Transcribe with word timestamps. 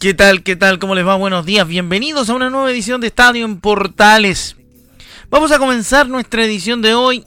¿Qué 0.00 0.14
tal? 0.14 0.42
¿Qué 0.42 0.56
tal? 0.56 0.78
¿Cómo 0.78 0.94
les 0.94 1.06
va? 1.06 1.14
Buenos 1.16 1.44
días. 1.44 1.68
Bienvenidos 1.68 2.30
a 2.30 2.34
una 2.34 2.48
nueva 2.48 2.70
edición 2.70 3.02
de 3.02 3.08
Estadio 3.08 3.44
en 3.44 3.60
Portales. 3.60 4.56
Vamos 5.28 5.52
a 5.52 5.58
comenzar 5.58 6.08
nuestra 6.08 6.42
edición 6.42 6.80
de 6.80 6.94
hoy 6.94 7.26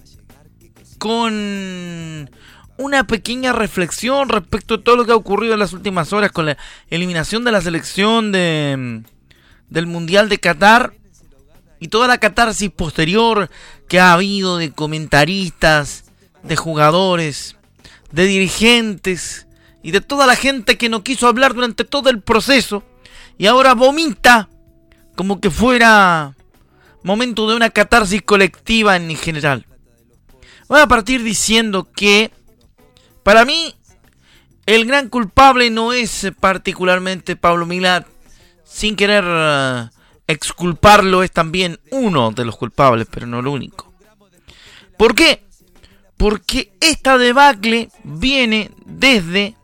con 0.97 2.31
una 2.77 3.05
pequeña 3.05 3.53
reflexión 3.53 4.27
respecto 4.27 4.73
a 4.73 4.83
todo 4.83 4.95
lo 4.95 5.05
que 5.05 5.11
ha 5.11 5.15
ocurrido 5.15 5.53
en 5.53 5.59
las 5.59 5.73
últimas 5.73 6.13
horas 6.13 6.31
con 6.31 6.47
la 6.47 6.57
eliminación 6.89 7.43
de 7.43 7.51
la 7.51 7.61
selección 7.61 8.31
de, 8.31 9.03
del 9.69 9.85
Mundial 9.85 10.27
de 10.27 10.39
Qatar 10.39 10.95
y 11.79 11.89
toda 11.89 12.07
la 12.07 12.17
catarsis 12.17 12.71
posterior 12.71 13.51
que 13.87 13.99
ha 13.99 14.13
habido 14.13 14.57
de 14.57 14.71
comentaristas, 14.71 16.05
de 16.41 16.55
jugadores, 16.55 17.55
de 18.11 18.25
dirigentes 18.25 19.45
y 19.83 19.91
de 19.91 20.01
toda 20.01 20.25
la 20.25 20.35
gente 20.35 20.77
que 20.77 20.89
no 20.89 21.03
quiso 21.03 21.27
hablar 21.27 21.53
durante 21.53 21.83
todo 21.83 22.09
el 22.09 22.21
proceso 22.21 22.83
y 23.37 23.45
ahora 23.45 23.75
vomita 23.75 24.49
como 25.15 25.39
que 25.39 25.51
fuera 25.51 26.35
momento 27.03 27.47
de 27.47 27.55
una 27.55 27.69
catarsis 27.69 28.21
colectiva 28.21 28.95
en 28.95 29.15
general. 29.15 29.67
Voy 30.69 30.79
a 30.79 30.87
partir 30.87 31.21
diciendo 31.21 31.89
que 31.93 32.31
para 33.21 33.45
mí 33.45 33.75
el 34.65 34.85
gran 34.85 35.09
culpable 35.09 35.69
no 35.69 35.91
es 35.91 36.31
particularmente 36.39 37.35
Pablo 37.35 37.65
Milad, 37.65 38.05
sin 38.63 38.95
querer 38.95 39.25
uh, 39.25 39.89
exculparlo 40.27 41.21
es 41.23 41.31
también 41.31 41.79
uno 41.91 42.31
de 42.31 42.45
los 42.45 42.55
culpables, 42.55 43.07
pero 43.11 43.27
no 43.27 43.39
el 43.39 43.47
único. 43.47 43.93
¿Por 44.97 45.13
qué? 45.13 45.43
Porque 46.15 46.73
esta 46.79 47.17
debacle 47.17 47.89
viene 48.03 48.71
desde 48.85 49.55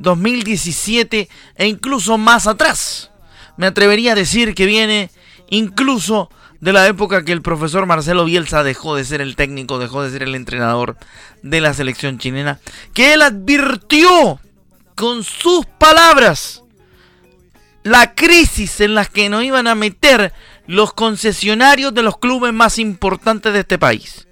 2017 0.00 1.28
e 1.56 1.66
incluso 1.66 2.18
más 2.18 2.46
atrás. 2.46 3.10
Me 3.56 3.66
atrevería 3.66 4.12
a 4.12 4.16
decir 4.16 4.54
que 4.54 4.66
viene 4.66 5.10
incluso 5.48 6.30
de 6.60 6.72
la 6.72 6.86
época 6.86 7.24
que 7.24 7.32
el 7.32 7.42
profesor 7.42 7.86
Marcelo 7.86 8.24
Bielsa 8.24 8.62
dejó 8.62 8.96
de 8.96 9.04
ser 9.04 9.20
el 9.20 9.36
técnico, 9.36 9.78
dejó 9.78 10.02
de 10.02 10.10
ser 10.10 10.22
el 10.22 10.34
entrenador 10.34 10.96
de 11.42 11.60
la 11.60 11.72
selección 11.72 12.18
chilena, 12.18 12.60
que 12.92 13.14
él 13.14 13.22
advirtió 13.22 14.40
con 14.94 15.24
sus 15.24 15.64
palabras 15.78 16.62
la 17.82 18.14
crisis 18.14 18.80
en 18.80 18.94
la 18.94 19.06
que 19.06 19.30
nos 19.30 19.42
iban 19.42 19.66
a 19.66 19.74
meter 19.74 20.34
los 20.66 20.92
concesionarios 20.92 21.94
de 21.94 22.02
los 22.02 22.18
clubes 22.18 22.52
más 22.52 22.78
importantes 22.78 23.52
de 23.52 23.60
este 23.60 23.78
país. 23.78 24.28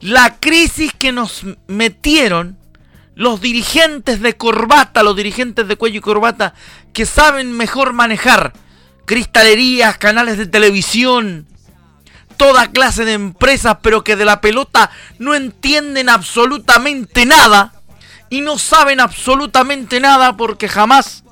La 0.00 0.38
crisis 0.38 0.92
que 0.92 1.12
nos 1.12 1.44
metieron 1.66 2.57
los 3.18 3.40
dirigentes 3.40 4.22
de 4.22 4.36
corbata, 4.36 5.02
los 5.02 5.16
dirigentes 5.16 5.66
de 5.66 5.74
cuello 5.74 5.98
y 5.98 6.00
corbata, 6.00 6.54
que 6.92 7.04
saben 7.04 7.50
mejor 7.50 7.92
manejar 7.92 8.52
cristalerías, 9.06 9.98
canales 9.98 10.38
de 10.38 10.46
televisión, 10.46 11.48
toda 12.36 12.70
clase 12.70 13.04
de 13.04 13.14
empresas, 13.14 13.78
pero 13.82 14.04
que 14.04 14.14
de 14.14 14.24
la 14.24 14.40
pelota 14.40 14.92
no 15.18 15.34
entienden 15.34 16.08
absolutamente 16.08 17.26
nada 17.26 17.72
y 18.30 18.40
no 18.40 18.56
saben 18.56 19.00
absolutamente 19.00 19.98
nada 19.98 20.36
porque 20.36 20.68
jamás 20.68 21.24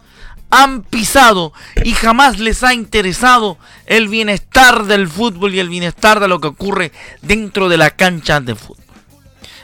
han 0.51 0.83
pisado 0.83 1.53
y 1.85 1.93
jamás 1.93 2.41
les 2.41 2.65
ha 2.65 2.75
interesado 2.75 3.59
el 3.87 4.09
bienestar 4.09 4.87
del 4.87 5.07
fútbol 5.07 5.55
y 5.55 5.61
el 5.61 5.69
bienestar 5.69 6.19
de 6.19 6.27
lo 6.27 6.41
que 6.41 6.49
ocurre 6.49 6.91
dentro 7.23 7.69
de 7.69 7.77
la 7.77 7.91
cancha 7.91 8.41
de 8.41 8.57
fútbol. 8.57 8.85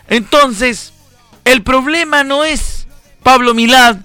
Entonces, 0.06 0.92
el 1.45 1.63
problema 1.63 2.25
no 2.25 2.45
es 2.45 2.87
Pablo 3.23 3.55
Milad, 3.55 3.97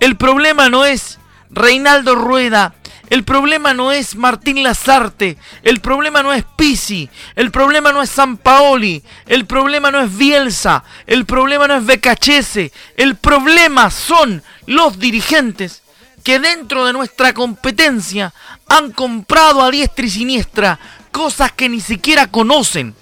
el 0.00 0.16
problema 0.16 0.68
no 0.68 0.84
es 0.84 1.18
Reinaldo 1.50 2.14
Rueda, 2.14 2.74
el 3.10 3.24
problema 3.24 3.72
no 3.72 3.90
es 3.92 4.16
Martín 4.16 4.62
Lazarte, 4.62 5.38
el 5.62 5.80
problema 5.80 6.22
no 6.22 6.32
es 6.32 6.44
Pisi, 6.56 7.08
el 7.36 7.50
problema 7.50 7.92
no 7.92 8.02
es 8.02 8.10
San 8.10 8.36
Paoli, 8.36 9.02
el 9.26 9.46
problema 9.46 9.90
no 9.90 10.00
es 10.00 10.16
Bielsa, 10.16 10.84
el 11.06 11.24
problema 11.24 11.66
no 11.66 11.76
es 11.76 11.86
Becachese, 11.86 12.72
el 12.96 13.16
problema 13.16 13.90
son 13.90 14.42
los 14.66 14.98
dirigentes 14.98 15.82
que 16.22 16.38
dentro 16.38 16.84
de 16.84 16.92
nuestra 16.92 17.32
competencia 17.32 18.34
han 18.68 18.92
comprado 18.92 19.62
a 19.62 19.70
diestra 19.70 20.04
y 20.04 20.10
siniestra 20.10 20.78
cosas 21.10 21.52
que 21.52 21.68
ni 21.70 21.80
siquiera 21.80 22.26
conocen. 22.26 22.94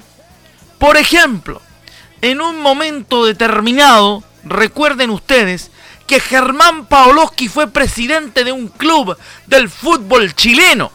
Por 0.78 0.96
ejemplo, 0.96 1.60
en 2.30 2.40
un 2.40 2.60
momento 2.60 3.24
determinado, 3.24 4.24
recuerden 4.42 5.10
ustedes, 5.10 5.70
que 6.08 6.18
Germán 6.18 6.86
Paoloski 6.86 7.48
fue 7.48 7.68
presidente 7.68 8.42
de 8.42 8.50
un 8.50 8.66
club 8.66 9.16
del 9.46 9.68
fútbol 9.68 10.34
chileno. 10.34 10.90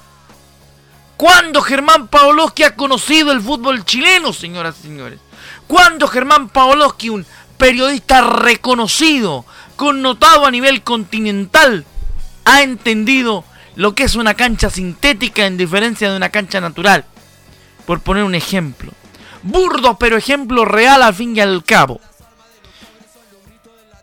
¿Cuándo 1.15 1.61
Germán 1.61 2.09
Paoloski 2.09 2.63
ha 2.63 2.75
conocido 2.75 3.31
el 3.31 3.39
fútbol 3.39 3.85
chileno, 3.85 4.33
señoras 4.33 4.75
y 4.79 4.87
señores? 4.87 5.19
¿Cuándo 5.67 6.05
Germán 6.07 6.49
Paoloski, 6.49 7.07
un 7.07 7.25
periodista 7.57 8.19
reconocido, 8.19 9.45
connotado 9.77 10.45
a 10.45 10.51
nivel 10.51 10.83
continental, 10.83 11.85
ha 12.43 12.61
entendido 12.61 13.45
lo 13.75 13.95
que 13.95 14.03
es 14.03 14.15
una 14.15 14.33
cancha 14.33 14.69
sintética 14.69 15.45
en 15.45 15.55
diferencia 15.55 16.11
de 16.11 16.17
una 16.17 16.29
cancha 16.29 16.59
natural? 16.59 17.05
Por 17.85 18.01
poner 18.01 18.25
un 18.25 18.35
ejemplo 18.35 18.91
burdo 19.43 19.97
pero 19.97 20.17
ejemplo 20.17 20.65
real 20.65 21.03
al 21.03 21.13
fin 21.13 21.35
y 21.35 21.39
al 21.39 21.63
cabo. 21.63 21.99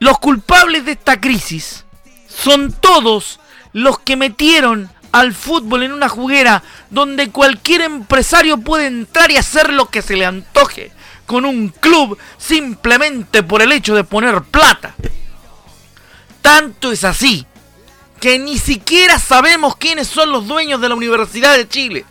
Los 0.00 0.19
culpables 0.19 0.84
de 0.84 0.93
esta 0.93 1.21
crisis 1.21 1.84
son 2.28 2.72
todos 2.72 3.41
los 3.72 3.99
que 3.99 4.16
metieron 4.16 4.91
al 5.12 5.34
fútbol 5.34 5.82
en 5.82 5.93
una 5.93 6.09
juguera 6.09 6.62
donde 6.91 7.31
cualquier 7.31 7.82
empresario 7.82 8.59
puede 8.59 8.87
entrar 8.87 9.31
y 9.31 9.37
hacer 9.37 9.72
lo 9.72 9.88
que 9.88 10.03
se 10.03 10.16
le 10.16 10.26
antoje 10.26 10.93
con 11.26 11.44
un 11.44 11.69
club 11.69 12.19
simplemente 12.38 13.43
por 13.43 13.60
el 13.60 13.72
hecho 13.72 13.94
de 13.94 14.05
poner 14.05 14.43
plata. 14.43 14.94
Tanto 16.41 16.93
es 16.93 17.05
así 17.05 17.47
que 18.20 18.38
ni 18.38 18.59
siquiera 18.59 19.19
sabemos 19.19 19.76
quiénes 19.76 20.09
son 20.09 20.32
los 20.32 20.47
dueños 20.47 20.81
de 20.81 20.88
la 20.88 20.94
Universidad 20.94 21.56
de 21.56 21.69
Chile, 21.69 22.05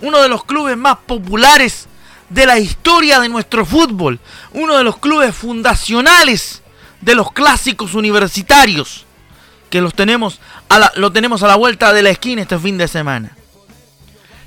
uno 0.00 0.18
de 0.20 0.28
los 0.28 0.44
clubes 0.44 0.76
más 0.76 0.98
populares 1.06 1.88
de 2.30 2.46
la 2.46 2.58
historia 2.58 3.20
de 3.20 3.28
nuestro 3.28 3.66
fútbol, 3.66 4.20
uno 4.52 4.76
de 4.76 4.84
los 4.84 4.96
clubes 4.98 5.34
fundacionales 5.34 6.62
de 7.00 7.14
los 7.14 7.32
clásicos 7.32 7.94
universitarios, 7.94 9.04
que 9.68 9.80
los 9.80 9.94
tenemos 9.94 10.40
a 10.68 10.78
la, 10.78 10.92
lo 10.96 11.12
tenemos 11.12 11.42
a 11.42 11.48
la 11.48 11.56
vuelta 11.56 11.92
de 11.92 12.02
la 12.02 12.10
esquina 12.10 12.42
este 12.42 12.58
fin 12.58 12.78
de 12.78 12.88
semana. 12.88 13.36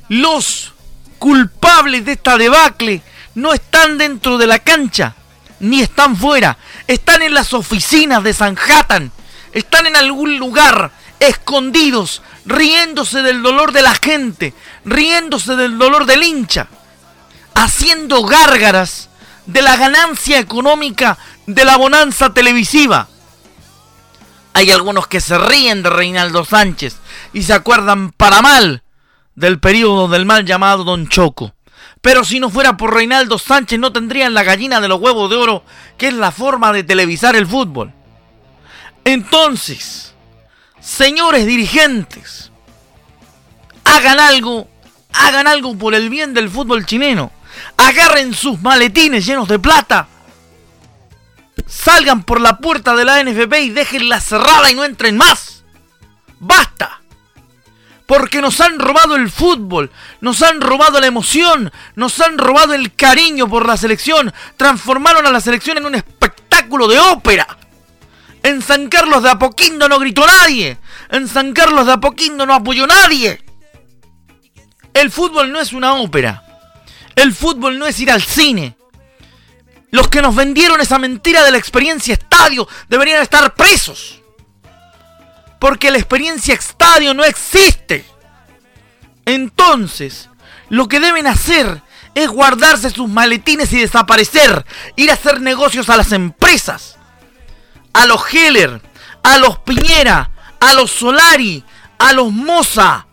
Los 0.10 0.74
culpables 1.20 2.06
de 2.06 2.14
esta 2.14 2.38
debacle 2.38 3.02
no 3.36 3.54
están 3.54 3.98
dentro 3.98 4.38
de 4.38 4.48
la 4.48 4.60
cancha, 4.60 5.16
ni 5.60 5.82
están 5.82 6.16
fuera, 6.16 6.58
están 6.88 7.22
en 7.22 7.34
las 7.34 7.54
oficinas 7.54 8.24
de 8.24 8.34
Sanhattan, 8.34 9.12
están 9.52 9.88
en 9.88 9.96
algún 9.96 10.38
lugar 10.38 10.92
escondidos, 11.20 12.22
riéndose 12.46 13.22
del 13.22 13.42
dolor 13.42 13.72
de 13.72 13.82
la 13.82 13.96
gente, 13.96 14.54
riéndose 14.86 15.56
del 15.56 15.78
dolor 15.78 16.06
del 16.06 16.24
hincha 16.24 16.68
haciendo 17.56 18.24
gárgaras 18.24 19.10
de 19.46 19.62
la 19.62 19.76
ganancia 19.76 20.40
económica 20.40 21.18
de 21.46 21.66
la 21.66 21.78
bonanza 21.78 22.34
televisiva. 22.34 23.08
Hay 24.54 24.72
algunos 24.72 25.08
que 25.08 25.20
se 25.20 25.38
ríen 25.38 25.84
de 25.84 25.90
Reinaldo 25.90 26.46
Sánchez 26.46 26.98
y 27.34 27.44
se 27.44 27.54
acuerdan 27.54 28.12
para 28.12 28.42
mal 28.42 28.84
del 29.36 29.60
periodo 29.60 30.08
del 30.08 30.26
mal 30.26 30.46
llamado 30.46 30.84
Don 30.84 31.08
Choco. 31.08 31.54
Pero 32.02 32.24
si 32.24 32.40
no 32.40 32.50
fuera 32.50 32.78
por 32.78 32.94
Reinaldo 32.94 33.40
Sánchez 33.40 33.80
no 33.80 33.92
tendrían 33.92 34.34
la 34.34 34.44
gallina 34.44 34.80
de 34.80 34.88
los 34.88 35.00
huevos 35.00 35.30
de 35.30 35.38
oro, 35.38 35.64
que 35.98 36.10
es 36.10 36.14
la 36.14 36.32
forma 36.32 36.72
de 36.72 36.84
televisar 36.84 37.36
el 37.36 37.48
fútbol. 37.48 37.94
Entonces, 39.06 40.14
señores 40.80 41.46
dirigentes, 41.46 42.52
hagan 43.84 44.20
algo, 44.20 44.68
hagan 45.14 45.48
algo 45.48 45.76
por 45.78 45.96
el 45.96 46.10
bien 46.10 46.34
del 46.34 46.50
fútbol 46.50 46.86
chileno 46.86 47.32
agarren 47.78 48.34
sus 48.34 48.62
maletines 48.62 49.26
llenos 49.26 49.48
de 49.48 49.60
plata, 49.60 50.08
salgan 51.68 52.24
por 52.24 52.42
la 52.42 52.58
puerta 52.58 52.96
de 52.96 53.06
la 53.06 53.24
NFP 53.24 53.54
y 53.62 53.70
déjenla 53.70 54.22
cerrada 54.22 54.70
y 54.72 54.76
no 54.76 54.84
entren 54.84 55.18
más. 55.18 55.64
¡Basta! 56.40 57.02
Porque 58.06 58.42
nos 58.42 58.60
han 58.60 58.80
robado 58.80 59.16
el 59.16 59.32
fútbol, 59.32 59.90
nos 60.20 60.42
han 60.42 60.60
robado 60.60 61.00
la 61.00 61.08
emoción, 61.08 61.72
nos 61.96 62.20
han 62.20 62.38
robado 62.38 62.74
el 62.74 62.94
cariño 62.94 63.48
por 63.48 63.66
la 63.66 63.78
selección, 63.78 64.34
transformaron 64.58 65.26
a 65.26 65.32
la 65.32 65.40
selección 65.40 65.78
en 65.78 65.86
un 65.86 65.96
espectáculo 65.96 66.88
de 66.88 67.00
ópera. 67.00 67.48
En 68.44 68.62
San 68.62 68.90
Carlos 68.90 69.24
de 69.24 69.30
Apoquindo 69.30 69.88
no 69.88 70.00
gritó 70.00 70.28
nadie, 70.28 70.78
en 71.10 71.30
San 71.30 71.54
Carlos 71.54 71.86
de 71.86 71.94
Apoquindo 71.94 72.46
no 72.46 72.54
apoyó 72.54 72.86
nadie. 72.86 73.42
El 74.94 75.10
fútbol 75.10 75.52
no 75.52 75.62
es 75.62 75.72
una 75.72 75.94
ópera, 75.96 76.43
el 77.16 77.34
fútbol 77.34 77.78
no 77.78 77.86
es 77.86 78.00
ir 78.00 78.12
al 78.12 78.22
cine. 78.22 78.76
Los 79.92 80.08
que 80.08 80.22
nos 80.22 80.36
vendieron 80.36 80.82
esa 80.82 80.98
mentira 80.98 81.44
de 81.44 81.52
la 81.52 81.58
experiencia 81.58 82.14
estadio 82.14 82.68
deberían 82.90 83.22
estar 83.22 83.54
presos. 83.54 84.22
Porque 85.60 85.92
la 85.92 85.98
experiencia 85.98 86.56
estadio 86.56 87.14
no 87.14 87.24
existe. 87.24 88.04
Entonces, 89.26 90.30
lo 90.70 90.88
que 90.88 91.00
deben 91.00 91.28
hacer 91.28 91.82
es 92.16 92.28
guardarse 92.28 92.90
sus 92.90 93.08
maletines 93.08 93.72
y 93.72 93.82
desaparecer. 93.82 94.66
Ir 94.96 95.12
a 95.12 95.14
hacer 95.14 95.42
negocios 95.42 95.90
a 95.90 95.98
las 95.98 96.12
empresas. 96.12 96.98
A 97.94 98.08
los 98.08 98.34
Heller, 98.34 98.82
a 99.22 99.38
los 99.38 99.60
Piñera, 99.60 100.32
a 100.60 100.74
los 100.74 100.92
Solari, 100.92 101.64
a 102.00 102.14
los 102.14 102.32
Moza. 102.32 103.06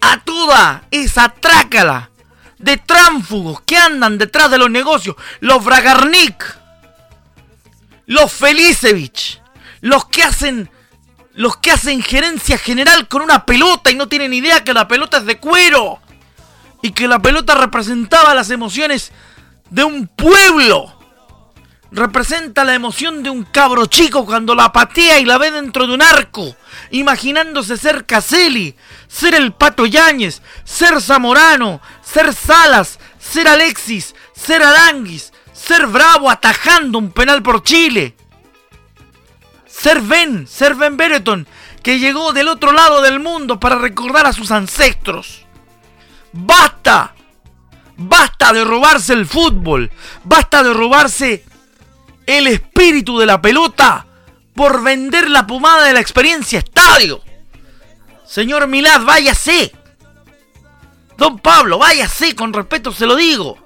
A 0.00 0.20
toda 0.24 0.84
esa 0.90 1.28
trácala 1.28 2.10
de 2.58 2.76
tránfugos 2.76 3.60
que 3.62 3.76
andan 3.76 4.18
detrás 4.18 4.50
de 4.50 4.58
los 4.58 4.70
negocios, 4.70 5.16
los 5.40 5.64
Bragarnik, 5.64 6.56
los 8.06 8.32
Felicevich, 8.32 9.40
los 9.80 10.06
que 10.06 10.22
hacen 10.22 10.70
los 11.34 11.58
que 11.58 11.70
hacen 11.70 12.02
gerencia 12.02 12.56
general 12.56 13.08
con 13.08 13.20
una 13.20 13.44
pelota 13.44 13.90
y 13.90 13.94
no 13.94 14.08
tienen 14.08 14.32
idea 14.32 14.64
que 14.64 14.72
la 14.72 14.88
pelota 14.88 15.18
es 15.18 15.26
de 15.26 15.38
cuero 15.38 16.00
y 16.80 16.92
que 16.92 17.06
la 17.06 17.18
pelota 17.18 17.54
representaba 17.54 18.34
las 18.34 18.48
emociones 18.48 19.12
de 19.68 19.84
un 19.84 20.06
pueblo. 20.06 20.95
Representa 21.92 22.64
la 22.64 22.74
emoción 22.74 23.22
de 23.22 23.30
un 23.30 23.44
cabro 23.44 23.86
chico 23.86 24.26
cuando 24.26 24.54
la 24.54 24.72
patea 24.72 25.20
y 25.20 25.24
la 25.24 25.38
ve 25.38 25.52
dentro 25.52 25.86
de 25.86 25.94
un 25.94 26.02
arco, 26.02 26.56
imaginándose 26.90 27.76
ser 27.76 28.06
Caselli, 28.06 28.74
ser 29.06 29.34
el 29.34 29.52
Pato 29.52 29.86
Yáñez, 29.86 30.42
ser 30.64 31.00
Zamorano, 31.00 31.80
ser 32.02 32.34
Salas, 32.34 32.98
ser 33.20 33.46
Alexis, 33.46 34.16
ser 34.34 34.64
Aranguis, 34.64 35.32
ser 35.52 35.86
Bravo 35.86 36.28
atajando 36.28 36.98
un 36.98 37.12
penal 37.12 37.42
por 37.42 37.62
Chile. 37.62 38.16
Ser 39.66 40.00
Ben, 40.00 40.48
ser 40.48 40.74
Ben 40.74 40.96
Bereton, 40.96 41.46
que 41.82 42.00
llegó 42.00 42.32
del 42.32 42.48
otro 42.48 42.72
lado 42.72 43.00
del 43.00 43.20
mundo 43.20 43.60
para 43.60 43.76
recordar 43.76 44.26
a 44.26 44.32
sus 44.32 44.50
ancestros. 44.50 45.46
¡Basta! 46.32 47.14
¡Basta 47.96 48.52
de 48.52 48.64
robarse 48.64 49.12
el 49.12 49.24
fútbol! 49.24 49.90
¡Basta 50.24 50.62
de 50.64 50.72
robarse 50.72 51.44
el 52.26 52.46
espíritu 52.48 53.18
de 53.18 53.26
la 53.26 53.40
pelota 53.40 54.06
por 54.54 54.82
vender 54.82 55.30
la 55.30 55.46
pomada 55.46 55.84
de 55.84 55.92
la 55.92 56.00
experiencia 56.00 56.58
estadio! 56.58 57.22
Señor 58.26 58.66
Milad, 58.66 59.02
váyase. 59.02 59.72
Don 61.16 61.38
Pablo, 61.38 61.78
váyase, 61.78 62.34
con 62.34 62.52
respeto 62.52 62.92
se 62.92 63.06
lo 63.06 63.16
digo. 63.16 63.56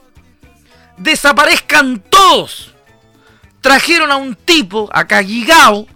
Desaparezcan 0.99 2.05
todos. 2.09 2.75
Trajeron 3.61 4.13
a 4.13 4.17
un 4.17 4.37
tipo, 4.37 4.89
a 4.93 5.07
Cagigao, 5.07 5.87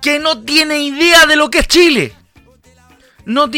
que 0.00 0.18
no 0.18 0.42
tiene 0.42 0.78
idea 0.80 1.26
de 1.26 1.36
lo 1.36 1.50
que 1.50 1.60
es 1.60 1.68
Chile. 1.68 2.14
No 3.24 3.50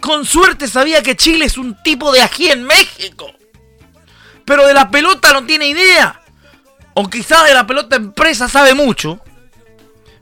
con 0.00 0.24
suerte 0.24 0.66
sabía 0.66 1.02
que 1.02 1.16
Chile 1.16 1.44
es 1.44 1.58
un 1.58 1.80
tipo 1.82 2.12
de 2.12 2.22
ají 2.22 2.48
en 2.48 2.64
México. 2.64 3.30
Pero 4.44 4.66
de 4.66 4.74
la 4.74 4.90
pelota 4.90 5.32
no 5.32 5.44
tiene 5.44 5.68
idea. 5.68 6.19
O 7.00 7.08
quizás 7.08 7.44
de 7.44 7.54
la 7.54 7.66
pelota 7.66 7.96
empresa 7.96 8.46
sabe 8.46 8.74
mucho. 8.74 9.20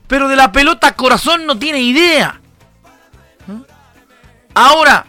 Pero 0.06 0.28
de 0.28 0.36
la 0.36 0.52
pelota 0.52 0.94
corazón 0.94 1.44
no 1.44 1.58
tiene 1.58 1.80
idea. 1.80 2.40
Ahora, 4.54 5.06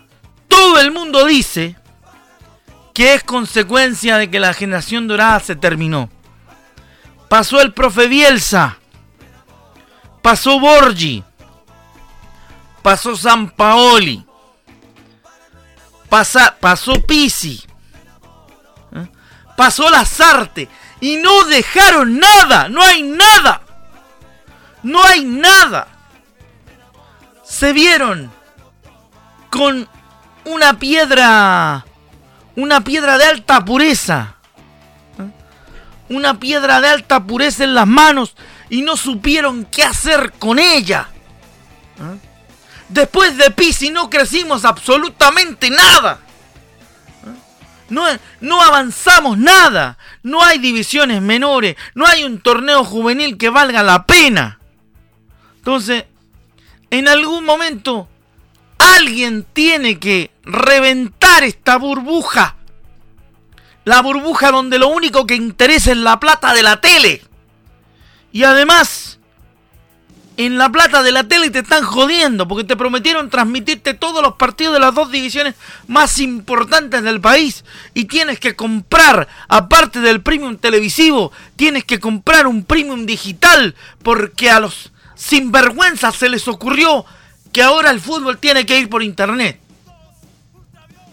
todo 0.47 0.79
el 0.79 0.91
mundo 0.91 1.25
dice 1.25 1.75
que 2.91 3.13
es 3.13 3.23
consecuencia 3.23 4.17
de 4.17 4.31
que 4.31 4.39
la 4.39 4.55
generación 4.55 5.07
dorada 5.07 5.39
se 5.41 5.55
terminó. 5.55 6.09
Pasó 7.29 7.61
el 7.61 7.71
profe 7.71 8.07
Bielsa. 8.07 8.79
Pasó 10.23 10.59
Borgi. 10.59 11.23
Pasó 12.81 13.15
San 13.15 13.51
Paoli. 13.51 14.25
pasó 16.09 16.93
Pisi. 17.05 17.63
¿eh? 18.93 19.07
Pasó 19.55 19.87
Lazarte. 19.91 20.67
Y 21.01 21.17
no 21.17 21.43
dejaron 21.45 22.19
nada. 22.19 22.67
No 22.67 22.81
hay 22.81 23.03
nada. 23.03 23.61
No 24.83 25.03
hay 25.03 25.23
nada. 25.23 25.87
Se 27.43 27.73
vieron 27.73 28.31
con 29.49 29.87
una 30.45 30.79
piedra, 30.79 31.85
una 32.55 32.81
piedra 32.81 33.17
de 33.17 33.25
alta 33.25 33.65
pureza, 33.65 34.35
¿eh? 35.17 35.29
una 36.09 36.39
piedra 36.39 36.79
de 36.81 36.89
alta 36.89 37.23
pureza 37.23 37.63
en 37.63 37.75
las 37.75 37.87
manos 37.87 38.35
y 38.69 38.81
no 38.81 38.95
supieron 38.95 39.65
qué 39.65 39.83
hacer 39.83 40.33
con 40.33 40.59
ella. 40.59 41.09
¿eh? 41.99 42.19
Después 42.89 43.37
de 43.37 43.51
Pisi 43.51 43.89
no 43.89 44.09
crecimos 44.09 44.65
absolutamente 44.65 45.69
nada. 45.69 46.19
No, 47.89 48.05
no, 48.41 48.61
avanzamos 48.61 49.37
nada. 49.37 49.97
No 50.23 50.43
hay 50.43 50.59
divisiones 50.59 51.21
menores. 51.21 51.75
No 51.95 52.05
hay 52.05 52.23
un 52.23 52.39
torneo 52.39 52.83
juvenil 52.83 53.37
que 53.37 53.49
valga 53.49 53.83
la 53.83 54.05
pena. 54.05 54.59
Entonces, 55.57 56.05
en 56.89 57.07
algún 57.07 57.45
momento 57.45 58.09
Alguien 58.79 59.45
tiene 59.53 59.99
que 59.99 60.31
reventar 60.43 61.43
esta 61.43 61.77
burbuja. 61.77 62.55
La 63.83 64.01
burbuja 64.01 64.51
donde 64.51 64.79
lo 64.79 64.87
único 64.87 65.27
que 65.27 65.35
interesa 65.35 65.91
es 65.91 65.97
la 65.97 66.19
plata 66.19 66.53
de 66.53 66.63
la 66.63 66.79
tele. 66.79 67.21
Y 68.31 68.43
además, 68.43 69.18
en 70.45 70.57
la 70.57 70.69
plata 70.69 71.03
de 71.03 71.11
la 71.11 71.25
tele 71.25 71.49
te 71.49 71.59
están 71.59 71.83
jodiendo 71.83 72.47
porque 72.47 72.63
te 72.63 72.77
prometieron 72.77 73.29
transmitirte 73.29 73.93
todos 73.93 74.23
los 74.23 74.35
partidos 74.35 74.73
de 74.73 74.79
las 74.79 74.95
dos 74.95 75.11
divisiones 75.11 75.55
más 75.87 76.17
importantes 76.19 77.03
del 77.03 77.19
país. 77.19 77.65
Y 77.93 78.05
tienes 78.05 78.39
que 78.39 78.55
comprar, 78.55 79.27
aparte 79.49 79.99
del 79.99 80.21
premium 80.21 80.55
televisivo, 80.55 81.33
tienes 81.57 81.83
que 81.83 81.99
comprar 81.99 82.47
un 82.47 82.63
premium 82.63 83.05
digital 83.05 83.75
porque 84.01 84.49
a 84.49 84.61
los 84.61 84.93
sinvergüenzas 85.13 86.15
se 86.15 86.29
les 86.29 86.47
ocurrió 86.47 87.03
que 87.51 87.61
ahora 87.61 87.91
el 87.91 87.99
fútbol 87.99 88.37
tiene 88.37 88.65
que 88.65 88.79
ir 88.79 88.87
por 88.87 89.03
internet. 89.03 89.59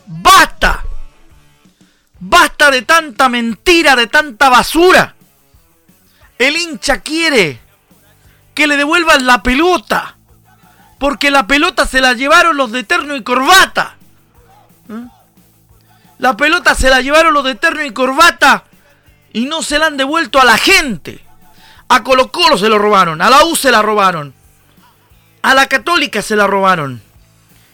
¡Basta! 0.07 0.85
¡Basta 2.21 2.71
de 2.71 2.83
tanta 2.83 3.29
mentira, 3.29 3.97
de 3.97 4.07
tanta 4.07 4.49
basura! 4.51 5.17
El 6.39 6.57
hincha 6.57 7.01
quiere 7.01 7.66
que 8.57 8.67
le 8.67 8.77
devuelvan 8.77 9.25
la 9.27 9.45
pelota. 9.45 10.17
Porque 10.99 11.31
la 11.31 11.47
pelota 11.47 11.87
se 11.87 12.01
la 12.01 12.15
llevaron 12.15 12.57
los 12.57 12.73
de 12.73 12.83
terno 12.83 13.15
y 13.15 13.23
corbata. 13.23 13.97
¿Eh? 14.89 15.07
La 16.19 16.37
pelota 16.37 16.75
se 16.75 16.89
la 16.89 17.03
llevaron 17.03 17.35
los 17.35 17.45
de 17.45 17.55
terno 17.55 17.85
y 17.85 17.93
corbata 17.93 18.65
y 19.33 19.45
no 19.45 19.63
se 19.63 19.79
la 19.79 19.87
han 19.87 19.99
devuelto 19.99 20.41
a 20.41 20.45
la 20.47 20.57
gente. 20.57 21.23
A 21.89 22.03
Colo 22.03 22.33
Colo 22.33 22.57
se 22.57 22.71
lo 22.71 22.79
robaron, 22.79 23.21
a 23.21 23.29
la 23.29 23.45
U 23.45 23.55
se 23.55 23.71
la 23.71 23.83
robaron, 23.83 24.35
a 25.43 25.55
la 25.55 25.67
católica 25.67 26.23
se 26.23 26.35
la 26.35 26.47
robaron. 26.47 27.03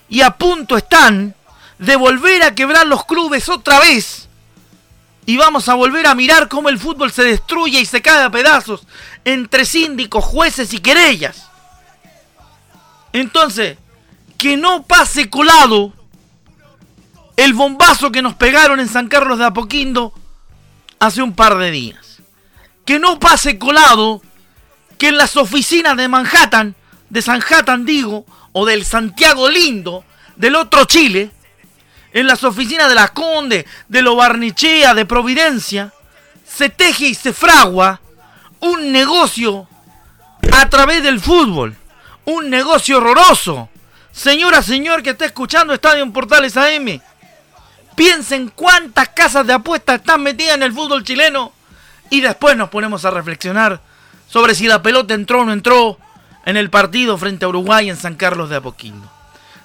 Y 0.08 0.22
a 0.22 0.32
punto 0.32 0.76
están 0.76 1.34
de 1.78 1.96
volver 1.96 2.42
a 2.42 2.54
quebrar 2.54 2.86
los 2.86 3.06
clubes 3.06 3.48
otra 3.48 3.78
vez. 3.78 4.28
Y 5.24 5.36
vamos 5.36 5.68
a 5.68 5.74
volver 5.74 6.06
a 6.06 6.14
mirar 6.14 6.48
cómo 6.48 6.68
el 6.68 6.78
fútbol 6.78 7.12
se 7.12 7.22
destruye 7.22 7.80
y 7.80 7.86
se 7.86 8.02
cae 8.02 8.24
a 8.24 8.30
pedazos 8.30 8.86
entre 9.24 9.64
síndicos, 9.64 10.24
jueces 10.24 10.72
y 10.72 10.78
querellas. 10.78 11.48
Entonces, 13.12 13.78
que 14.38 14.56
no 14.56 14.82
pase 14.82 15.30
colado 15.30 15.92
el 17.36 17.54
bombazo 17.54 18.10
que 18.10 18.22
nos 18.22 18.34
pegaron 18.34 18.80
en 18.80 18.88
San 18.88 19.08
Carlos 19.08 19.38
de 19.38 19.44
Apoquindo 19.44 20.12
hace 20.98 21.22
un 21.22 21.34
par 21.34 21.56
de 21.58 21.70
días. 21.70 22.20
Que 22.84 22.98
no 22.98 23.18
pase 23.18 23.58
colado 23.58 24.22
que 24.98 25.08
en 25.08 25.16
las 25.16 25.36
oficinas 25.36 25.96
de 25.96 26.08
Manhattan 26.08 26.74
de 27.12 27.20
Sanhattan, 27.20 27.84
digo, 27.84 28.24
o 28.52 28.64
del 28.64 28.86
Santiago 28.86 29.50
Lindo, 29.50 30.02
del 30.36 30.56
otro 30.56 30.86
Chile, 30.86 31.30
en 32.12 32.26
las 32.26 32.44
oficinas 32.44 32.88
de 32.88 32.94
la 32.94 33.08
Conde, 33.08 33.66
de 33.88 34.02
Lo 34.02 34.16
Barnichea, 34.16 34.94
de 34.94 35.06
Providencia, 35.06 35.92
se 36.46 36.68
teje 36.68 37.06
y 37.06 37.14
se 37.14 37.32
fragua 37.32 38.00
un 38.60 38.92
negocio 38.92 39.66
a 40.52 40.68
través 40.68 41.02
del 41.02 41.20
fútbol. 41.20 41.76
Un 42.24 42.50
negocio 42.50 42.98
horroroso. 42.98 43.68
Señora, 44.12 44.62
señor 44.62 45.02
que 45.02 45.10
está 45.10 45.24
escuchando 45.24 45.72
Estadio 45.72 46.02
en 46.02 46.12
Portales 46.12 46.56
AM. 46.56 47.00
Piensen 47.96 48.52
cuántas 48.54 49.08
casas 49.08 49.46
de 49.46 49.54
apuestas 49.54 50.00
están 50.00 50.22
metidas 50.22 50.54
en 50.54 50.62
el 50.62 50.72
fútbol 50.72 51.04
chileno. 51.04 51.52
Y 52.10 52.20
después 52.20 52.56
nos 52.56 52.68
ponemos 52.68 53.04
a 53.04 53.10
reflexionar 53.10 53.80
sobre 54.28 54.54
si 54.54 54.66
la 54.66 54.82
pelota 54.82 55.14
entró 55.14 55.40
o 55.40 55.44
no 55.44 55.52
entró 55.52 55.98
en 56.44 56.56
el 56.56 56.70
partido 56.70 57.16
frente 57.16 57.44
a 57.44 57.48
Uruguay 57.48 57.88
en 57.88 57.96
San 57.96 58.16
Carlos 58.16 58.50
de 58.50 58.56
Apoquindo. 58.56 59.10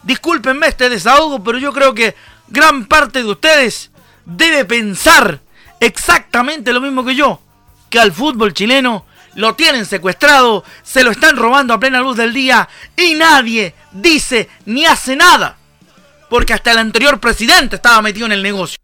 Discúlpenme 0.03 0.67
este 0.67 0.89
desahogo, 0.89 1.43
pero 1.43 1.57
yo 1.57 1.73
creo 1.73 1.93
que 1.93 2.15
gran 2.47 2.85
parte 2.85 3.23
de 3.23 3.29
ustedes 3.29 3.91
debe 4.25 4.65
pensar 4.65 5.39
exactamente 5.79 6.73
lo 6.73 6.81
mismo 6.81 7.05
que 7.05 7.15
yo, 7.15 7.41
que 7.89 7.99
al 7.99 8.11
fútbol 8.11 8.53
chileno 8.53 9.05
lo 9.35 9.55
tienen 9.55 9.85
secuestrado, 9.85 10.63
se 10.83 11.03
lo 11.03 11.11
están 11.11 11.37
robando 11.37 11.73
a 11.73 11.79
plena 11.79 11.99
luz 11.99 12.17
del 12.17 12.33
día 12.33 12.67
y 12.95 13.13
nadie 13.13 13.75
dice 13.91 14.49
ni 14.65 14.85
hace 14.85 15.15
nada, 15.15 15.57
porque 16.29 16.53
hasta 16.53 16.71
el 16.71 16.79
anterior 16.79 17.19
presidente 17.19 17.75
estaba 17.75 18.01
metido 18.01 18.25
en 18.25 18.31
el 18.31 18.43
negocio. 18.43 18.77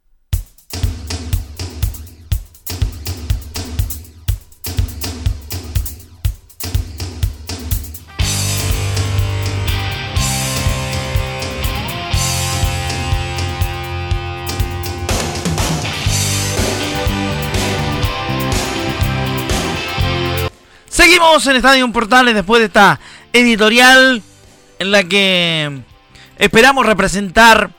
Seguimos 21.13 21.45
en 21.45 21.57
Estadio 21.57 21.91
Portales 21.91 22.33
después 22.33 22.59
de 22.59 22.65
esta 22.65 22.99
editorial 23.33 24.23
en 24.79 24.89
la 24.89 25.03
que 25.03 25.81
esperamos 26.39 26.87
representar 26.87 27.69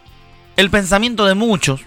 el 0.56 0.70
pensamiento 0.70 1.26
de 1.26 1.34
muchos. 1.34 1.80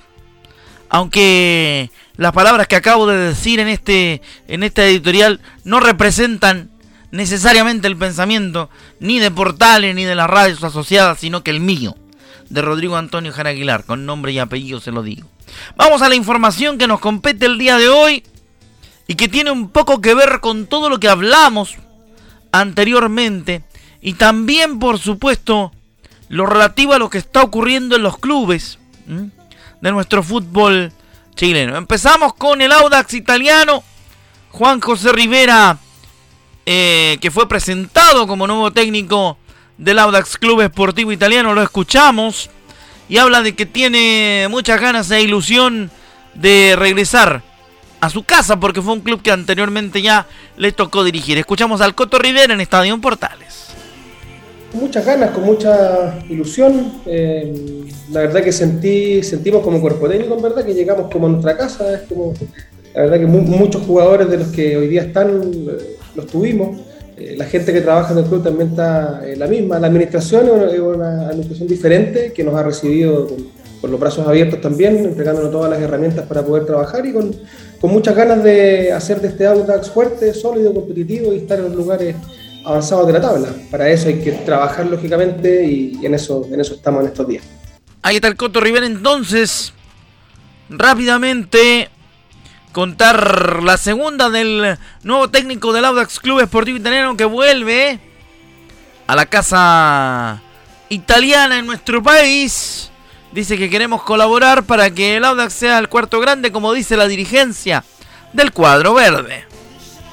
Aunque 0.90 1.90
las 2.18 2.34
palabras 2.34 2.68
que 2.68 2.76
acabo 2.76 3.08
de 3.08 3.16
decir 3.16 3.62
en 3.62 3.70
este 3.70 4.22
en 4.50 4.62
esta 4.62 4.86
editorial 4.86 5.40
no 5.64 5.80
representan 5.80 6.70
necesariamente 7.12 7.88
el 7.88 7.96
pensamiento 7.96 8.70
ni 9.00 9.20
de 9.20 9.32
Portales 9.32 9.96
ni 9.96 10.04
de 10.04 10.16
las 10.16 10.30
radios 10.30 10.66
asociadas, 10.66 11.18
sino 11.18 11.44
que 11.44 11.52
el 11.52 11.62
mío, 11.62 11.96
de 12.50 12.62
Rodrigo 12.62 12.98
Antonio 12.98 13.32
Jaraguilar, 13.32 13.86
con 13.86 14.06
nombre 14.06 14.34
y 14.34 14.40
apellido 14.40 14.82
se 14.82 14.92
lo 14.92 15.02
digo. 15.02 15.26
Vamos 15.78 16.02
a 16.02 16.10
la 16.10 16.16
información 16.16 16.78
que 16.78 16.88
nos 16.88 17.00
compete 17.00 17.46
el 17.46 17.58
día 17.58 17.78
de 17.78 17.88
hoy 17.88 18.26
y 19.08 19.16
que 19.16 19.28
tiene 19.28 19.52
un 19.52 19.70
poco 19.70 20.02
que 20.02 20.14
ver 20.14 20.40
con 20.42 20.68
todo 20.68 20.90
lo 20.90 21.00
que 21.00 21.10
hablamos 21.10 21.76
anteriormente 22.52 23.64
y 24.02 24.14
también 24.14 24.80
por 24.80 25.00
supuesto 25.00 25.72
lo 26.30 26.46
relativo 26.46 26.94
a 26.94 27.00
lo 27.00 27.10
que 27.10 27.18
está 27.18 27.42
ocurriendo 27.42 27.96
en 27.96 28.04
los 28.04 28.18
clubes 28.18 28.80
de 29.06 29.92
nuestro 29.92 30.22
fútbol 30.24 30.92
chileno. 31.36 31.78
Empezamos 31.78 32.34
con 32.34 32.62
el 32.62 32.72
Audax 32.74 33.14
italiano, 33.14 33.84
Juan 34.52 34.82
José 34.82 35.14
Rivera, 35.14 35.78
eh, 36.66 37.18
que 37.22 37.32
fue 37.32 37.48
presentado 37.48 38.28
como 38.28 38.46
nuevo 38.46 38.72
técnico 38.72 39.38
del 39.78 40.00
Audax 40.00 40.38
Club 40.38 40.62
Esportivo 40.62 41.14
Italiano, 41.14 41.54
lo 41.54 41.62
escuchamos 41.62 42.50
y 43.08 43.18
habla 43.18 43.42
de 43.42 43.56
que 43.56 43.66
tiene 43.66 44.48
muchas 44.50 44.82
ganas 44.82 45.10
e 45.12 45.22
ilusión 45.22 45.92
de 46.34 46.76
regresar 46.78 47.42
a 48.08 48.10
su 48.10 48.24
casa 48.24 48.60
porque 48.60 48.82
fue 48.82 48.94
un 48.94 49.02
club 49.02 49.22
que 49.22 49.32
anteriormente 49.32 50.02
ya 50.02 50.26
le 50.58 50.72
tocó 50.72 51.04
dirigir. 51.04 51.38
Escuchamos 51.38 51.82
al 51.82 51.94
Coto 51.94 52.18
Rivera 52.18 52.54
en 52.54 52.62
Estadio 52.62 53.00
Portales. 53.00 53.68
Muchas 54.74 55.06
ganas, 55.06 55.32
con 55.32 55.44
mucha 55.44 56.20
ilusión. 56.30 57.02
Eh, 57.06 57.86
la 58.12 58.22
verdad 58.22 58.44
que 58.44 58.52
sentí, 58.52 59.24
sentimos 59.24 59.62
como 59.62 59.80
cuerpo 59.82 60.08
técnico, 60.08 60.36
en 60.36 60.42
verdad, 60.42 60.66
que 60.66 60.74
llegamos 60.74 61.12
como 61.12 61.28
a 61.28 61.30
nuestra 61.32 61.58
casa. 61.58 61.94
Es 61.94 62.02
como, 62.02 62.34
la 62.94 63.02
verdad 63.04 63.20
que 63.20 63.26
muchos 63.26 63.82
jugadores 63.84 64.30
de 64.30 64.38
los 64.38 64.48
que 64.48 64.78
hoy 64.78 64.88
día 64.88 65.04
están 65.04 65.42
eh, 65.44 65.98
los 66.16 66.28
tuvimos. 66.28 66.78
Eh, 67.18 67.36
la 67.38 67.46
gente 67.46 67.74
que 67.74 67.82
trabaja 67.82 68.14
en 68.14 68.20
el 68.20 68.26
club 68.26 68.44
también 68.44 68.70
está 68.70 69.22
la 69.36 69.48
misma. 69.48 69.80
La 69.80 69.88
administración 69.88 70.48
es 70.70 70.80
una, 70.80 71.28
administración 71.28 71.68
diferente 71.68 72.32
que 72.34 72.44
nos 72.44 72.56
ha 72.56 72.64
recibido 72.64 73.28
con, 73.28 73.57
con 73.82 73.92
los 73.92 74.00
brazos 74.00 74.28
abiertos 74.28 74.62
también, 74.62 74.98
entregándonos 74.98 75.52
todas 75.52 75.70
las 75.70 75.80
herramientas 75.82 76.26
para 76.26 76.44
poder 76.44 76.66
trabajar 76.66 77.06
y 77.06 77.14
con 77.14 77.36
con 77.80 77.92
muchas 77.92 78.16
ganas 78.16 78.44
de 78.44 78.92
hacer 78.92 79.22
de 79.22 79.30
este 79.30 79.46
Audax 79.46 79.92
fuerte, 79.92 80.34
sólido, 80.34 80.74
competitivo 80.74 81.34
y 81.34 81.38
estar 81.38 81.60
en 81.60 81.66
los 81.66 81.76
lugares 81.76 82.16
avanzados 82.66 83.08
de 83.08 83.14
la 83.14 83.22
tabla. 83.22 83.50
Para 83.70 83.90
eso 83.90 84.08
hay 84.08 84.22
que 84.22 84.32
trabajar 84.32 84.86
lógicamente 84.88 85.66
y, 85.66 86.06
en, 86.06 86.14
eso, 86.14 86.46
en 86.52 86.60
eso 86.60 86.74
estamos 86.74 87.02
en 87.02 87.08
estos 87.08 87.28
días. 87.28 87.44
Ahí 88.02 88.16
está 88.16 88.28
el 88.28 88.36
Coto 88.36 88.60
Rivera 88.60 88.86
entonces. 88.86 89.74
Rápidamente 90.70 91.90
contar 92.72 93.64
la 93.64 93.78
segunda 93.78 94.30
del 94.30 94.78
nuevo 95.04 95.30
técnico 95.30 95.72
del 95.72 95.86
Audax 95.86 96.20
Club 96.20 96.42
Esportivo 96.42 96.78
Italiano 96.78 97.16
que 97.16 97.26
vuelve 97.26 98.00
a 99.06 99.16
la 99.16 99.26
casa 99.28 100.42
italiana 100.90 101.60
en 101.60 101.66
nuestro 101.66 102.04
país. 102.04 102.92
Dice 103.32 103.58
que 103.58 103.70
queremos 103.70 104.04
colaborar 104.04 104.64
para 104.64 104.90
que 104.90 105.18
el 105.18 105.26
Audax 105.26 105.54
sea 105.54 105.80
el 105.80 105.90
cuarto 105.90 106.20
grande, 106.20 106.52
como 106.52 106.74
dice 106.74 106.96
la 106.96 107.08
dirigencia 107.08 107.84
del 108.34 108.52
cuadro 108.52 108.94
verde. 108.94 109.44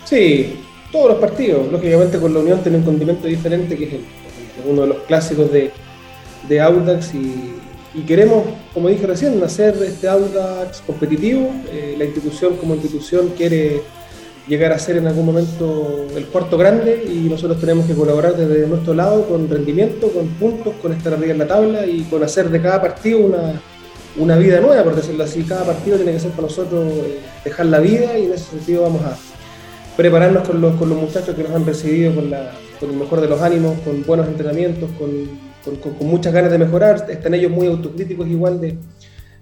Sí, 0.05 0.57
todos 0.91 1.11
los 1.11 1.19
partidos. 1.19 1.71
Lógicamente 1.71 2.19
con 2.19 2.35
la 2.35 2.41
Unión 2.41 2.63
tiene 2.63 2.79
un 2.79 2.85
condimento 2.85 3.27
diferente, 3.27 3.77
que 3.77 3.85
es 3.85 3.93
uno 4.65 4.83
de 4.83 4.89
los 4.89 4.99
clásicos 5.03 5.51
de, 5.53 6.61
Audax. 6.61 7.15
Y, 7.15 8.03
queremos, 8.07 8.45
como 8.73 8.89
dije 8.89 9.07
recién, 9.07 9.43
hacer 9.43 9.77
este 9.83 10.09
Audax 10.09 10.83
competitivo. 10.87 11.51
Eh, 11.71 11.95
la 11.97 12.05
institución 12.05 12.57
como 12.57 12.75
institución 12.75 13.33
quiere 13.37 13.83
llegar 14.47 14.73
a 14.73 14.79
ser 14.79 14.99
en 14.99 15.07
algún 15.07 15.27
momento 15.27 16.07
el 16.15 16.27
cuarto 16.27 16.59
grande 16.59 17.05
y 17.09 17.29
nosotros 17.29 17.59
tenemos 17.61 17.87
que 17.87 17.95
colaborar 17.95 18.37
desde 18.37 18.67
nuestro 18.67 18.95
lado 18.95 19.27
con 19.27 19.49
rendimiento, 19.49 20.09
con 20.09 20.29
puntos, 20.29 20.75
con 20.83 20.93
estar 20.93 21.15
arriba 21.15 21.33
en 21.33 21.39
la 21.39 21.47
tabla 21.47 21.87
y 21.87 22.03
con 22.03 22.23
hacer 22.23 22.51
de 22.51 22.61
cada 22.61 22.81
partido 22.81 23.21
una, 23.21 23.61
una 24.17 24.37
vida 24.37 24.61
nueva, 24.61 24.85
por 24.85 24.97
decirlo 24.97 25.25
así. 25.25 25.43
Cada 25.45 25.65
partido 25.65 25.97
tiene 25.97 26.13
que 26.13 26.21
ser 26.21 26.31
para 26.33 26.43
nosotros 26.43 26.85
eh, 26.93 27.21
dejar 27.45 27.67
la 27.67 27.81
vida 27.81 28.19
y 28.19 28.27
en 28.27 28.33
ese 28.33 28.51
sentido 28.51 28.83
vamos 28.83 29.03
a 29.03 29.17
prepararnos 29.97 30.47
con 30.47 30.61
los, 30.61 30.75
con 30.75 30.91
los 30.91 30.99
muchachos 30.99 31.35
que 31.35 31.43
nos 31.43 31.53
han 31.53 31.65
recibido 31.65 32.15
con, 32.15 32.31
la, 32.31 32.53
con 32.79 32.91
el 32.91 32.97
mejor 32.97 33.21
de 33.21 33.29
los 33.29 33.41
ánimos, 33.41 33.79
con 33.81 34.05
buenos 34.05 34.27
entrenamientos, 34.29 34.91
con, 34.99 35.11
con, 35.65 35.95
con 35.95 36.07
muchas 36.07 36.35
ganas 36.35 36.51
de 36.51 36.59
mejorar. 36.59 37.07
Están 37.09 37.33
ellos 37.33 37.51
muy 37.51 37.67
autocríticos 37.67 38.29
igual 38.29 38.61
de 38.61 38.77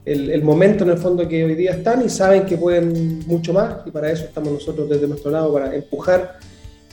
el, 0.05 0.43
momento 0.43 0.85
en 0.85 0.91
el 0.91 0.99
fondo 0.99 1.29
que 1.29 1.45
hoy 1.45 1.55
día 1.55 1.73
están 1.73 2.05
y 2.05 2.09
saben 2.09 2.45
que 2.45 2.57
pueden 2.57 3.21
mucho 3.27 3.53
más 3.53 3.77
y 3.87 3.91
para 3.91 4.11
eso 4.11 4.25
estamos 4.25 4.53
nosotros 4.53 4.89
desde 4.89 5.07
nuestro 5.07 5.31
lado 5.31 5.53
para 5.53 5.75
empujar 5.75 6.39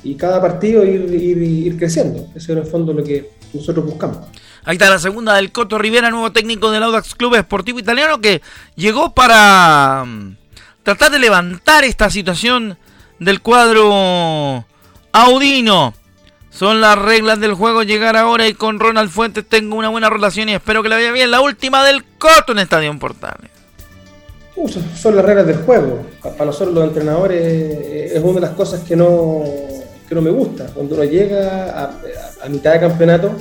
y 0.04 0.16
cada 0.16 0.40
partido 0.42 0.86
ir, 0.86 1.12
ir, 1.12 1.78
creciendo. 1.78 2.20
Eso 2.36 2.38
es 2.38 2.50
en 2.50 2.58
el 2.60 2.66
fondo 2.66 2.94
lo 2.94 3.04
que 3.04 3.32
nosotros 3.54 3.86
buscamos. 3.86 4.20
Ahí 4.64 4.76
está 4.76 4.90
la 4.90 5.00
segunda 5.00 5.36
del 5.36 5.52
Coto 5.52 5.78
Rivera, 5.78 6.10
nuevo 6.10 6.32
técnico 6.32 6.72
del 6.72 6.84
Audax 6.84 7.16
Club 7.16 7.36
Esportivo 7.36 7.80
Italiano 7.80 8.22
que 8.22 8.42
llegó 8.76 9.14
para 9.14 10.04
mm, 10.06 10.38
tratar 10.84 11.12
de 11.12 11.20
levantar 11.20 11.84
esta 11.84 12.10
situación 12.10 12.78
del 13.20 13.42
cuadro 13.42 14.66
Audino. 15.12 15.94
Son 16.50 16.82
las 16.82 16.98
reglas 16.98 17.40
del 17.40 17.54
juego 17.54 17.84
llegar 17.84 18.18
ahora 18.18 18.48
y 18.48 18.54
con 18.54 18.80
Ronald 18.80 19.10
Fuentes 19.10 19.46
tengo 19.48 19.76
una 19.76 19.90
buena 19.90 20.10
relación 20.10 20.50
y 20.50 20.54
espero 20.54 20.84
que 20.84 20.90
le 20.90 20.96
vaya 20.96 21.12
bien. 21.12 21.32
La 21.32 21.42
última 21.42 21.86
del 21.86 22.04
Coto 22.18 22.52
en 22.52 22.60
Estadio 22.60 22.98
Portales. 22.98 23.52
son 24.96 25.16
las 25.16 25.24
reglas 25.24 25.46
del 25.46 25.58
juego. 25.58 26.00
Para 26.22 26.46
nosotros 26.46 26.74
los 26.74 26.84
entrenadores 26.86 27.42
eh, 27.42 28.12
es 28.16 28.24
una 28.24 28.36
de 28.36 28.42
las 28.42 28.52
cosas 28.52 28.82
que 28.82 28.96
no, 28.96 29.44
que 30.08 30.16
no 30.16 30.22
me 30.22 30.32
gusta. 30.32 30.66
Cuando 30.74 30.96
uno 30.96 31.04
llega 31.04 31.94
a, 32.44 32.50
mitad 32.50 32.74
de 32.74 32.80
campeonato 32.80 33.32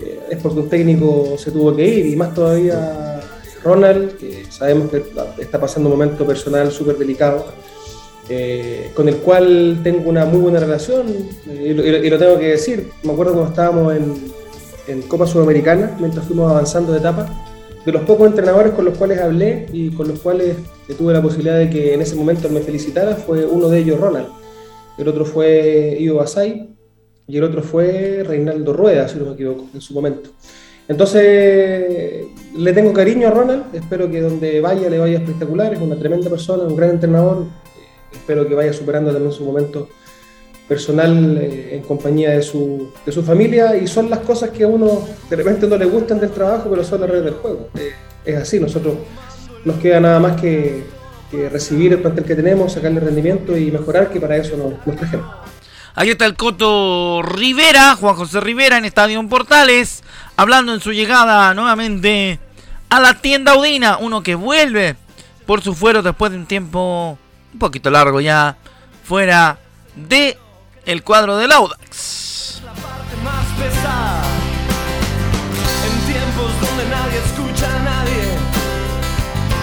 eh, 0.00 0.20
es 0.30 0.38
porque 0.40 0.60
un 0.60 0.68
técnico 0.68 1.36
se 1.36 1.50
tuvo 1.50 1.74
que 1.74 1.86
ir 1.86 2.06
y 2.06 2.16
más 2.16 2.32
todavía 2.32 3.20
Ronald, 3.64 4.16
que 4.16 4.46
sabemos 4.48 4.90
que 4.90 5.04
está 5.38 5.60
pasando 5.60 5.90
un 5.90 5.98
momento 5.98 6.24
personal 6.24 6.70
súper 6.70 6.96
delicado 6.96 7.52
eh, 8.30 8.90
con 8.94 9.08
el 9.08 9.16
cual 9.16 9.80
tengo 9.82 10.08
una 10.10 10.26
muy 10.26 10.40
buena 10.40 10.60
relación 10.60 11.06
y, 11.46 11.72
lo, 11.72 12.18
tengo 12.18 12.38
que 12.38 12.48
decir. 12.48 12.90
Me 13.02 13.12
acuerdo 13.12 13.32
cuando 13.32 13.50
estábamos 13.50 13.94
en, 13.94 14.38
Copa 15.02 15.26
Sudamericana, 15.26 15.96
mientras 16.00 16.26
fuimos 16.26 16.50
avanzando 16.50 16.92
de 16.92 16.98
etapa, 16.98 17.28
de 17.84 17.92
los 17.92 18.02
pocos 18.02 18.26
entrenadores 18.26 18.72
con 18.72 18.86
los 18.86 18.96
cuales 18.96 19.20
hablé 19.20 19.66
y 19.70 19.90
con 19.90 20.08
los 20.08 20.18
cuales 20.20 20.56
tuve 20.96 21.12
la 21.12 21.20
posibilidad 21.20 21.58
de 21.58 21.68
que 21.68 21.92
en 21.92 22.00
ese 22.00 22.16
momento 22.16 22.48
me 22.48 22.60
felicitara, 22.60 23.14
fue 23.14 23.44
uno 23.44 23.68
de 23.68 23.80
ellos 23.80 24.00
Ronald. 24.00 24.28
El 24.96 25.08
otro 25.08 25.26
fue 25.26 25.96
Ivo 26.00 26.16
Basay 26.16 26.70
y 27.26 27.36
el 27.36 27.44
otro 27.44 27.62
fue 27.62 28.24
Reinaldo 28.26 28.72
Rueda, 28.72 29.08
si 29.08 29.18
no 29.18 29.26
me 29.26 29.32
equivoco, 29.32 29.66
en 29.74 29.80
su 29.82 29.92
momento. 29.92 30.30
Entonces, 30.88 32.24
le 32.56 32.72
tengo 32.72 32.94
cariño 32.94 33.28
a 33.28 33.30
Ronald, 33.30 33.64
espero 33.74 34.10
que 34.10 34.22
donde 34.22 34.62
vaya 34.62 34.88
le 34.88 34.98
vaya 34.98 35.18
espectacular, 35.18 35.74
es 35.74 35.80
una 35.80 35.96
tremenda 35.96 36.30
persona, 36.30 36.62
un 36.62 36.76
gran 36.76 36.90
entrenador, 36.90 37.44
espero 38.12 38.46
que 38.46 38.54
vaya 38.54 38.72
superando 38.72 39.12
también 39.12 39.32
su 39.32 39.44
momento 39.44 39.88
personal 40.68 41.38
eh, 41.40 41.76
en 41.76 41.82
compañía 41.82 42.30
de 42.30 42.42
su, 42.42 42.92
de 43.04 43.10
su 43.10 43.22
familia 43.22 43.76
y 43.76 43.86
son 43.86 44.10
las 44.10 44.20
cosas 44.20 44.50
que 44.50 44.64
a 44.64 44.68
uno 44.68 45.06
de 45.30 45.36
repente 45.36 45.66
no 45.66 45.76
le 45.76 45.86
gustan 45.86 46.20
del 46.20 46.30
trabajo, 46.30 46.68
pero 46.68 46.84
son 46.84 47.00
las 47.00 47.10
redes 47.10 47.24
del 47.24 47.34
juego. 47.34 47.70
Eh, 47.78 47.92
es 48.24 48.36
así, 48.36 48.60
nosotros 48.60 48.96
nos 49.64 49.76
queda 49.76 50.00
nada 50.00 50.20
más 50.20 50.40
que, 50.40 50.84
recibir 51.50 51.92
el 51.92 52.00
plantel 52.00 52.24
que 52.24 52.34
tenemos, 52.34 52.72
sacarle 52.72 53.00
rendimiento 53.00 53.54
y 53.54 53.70
mejorar, 53.70 54.08
que 54.10 54.18
para 54.18 54.38
eso 54.38 54.56
nos, 54.56 54.86
nos 54.86 54.96
trajemos. 54.96 55.26
Ahí 55.94 56.08
está 56.08 56.24
el 56.24 56.36
Coto 56.36 57.20
Rivera, 57.20 57.96
Juan 57.96 58.14
José 58.14 58.40
Rivera 58.40 58.78
en 58.78 58.86
Estadio 58.86 59.22
Portales, 59.28 60.02
hablando 60.36 60.72
en 60.72 60.80
su 60.80 60.92
llegada 60.92 61.52
nuevamente 61.52 62.38
a 62.88 63.00
la 63.00 63.20
tienda 63.20 63.52
Audina, 63.52 63.98
uno 63.98 64.22
que 64.22 64.36
vuelve 64.36 64.96
por 65.44 65.60
su 65.60 65.74
fuero 65.74 66.02
después 66.02 66.32
de 66.32 66.38
un 66.38 66.46
tiempo 66.46 67.18
un 67.52 67.58
poquito 67.58 67.90
largo 67.90 68.20
ya 68.20 68.56
fuera 69.04 69.58
de 69.96 70.38
el 70.86 71.02
cuadro 71.02 71.36
del 71.36 71.52
Audax. 71.52 72.62
La 72.64 72.72
parte 72.72 73.16
más 73.24 73.46
pesada, 73.58 74.22
en 75.84 76.12
tiempos 76.12 76.60
donde 76.60 76.88
nadie 76.88 77.18
escucha 77.18 77.76
a 77.76 77.78
nadie, 77.80 78.22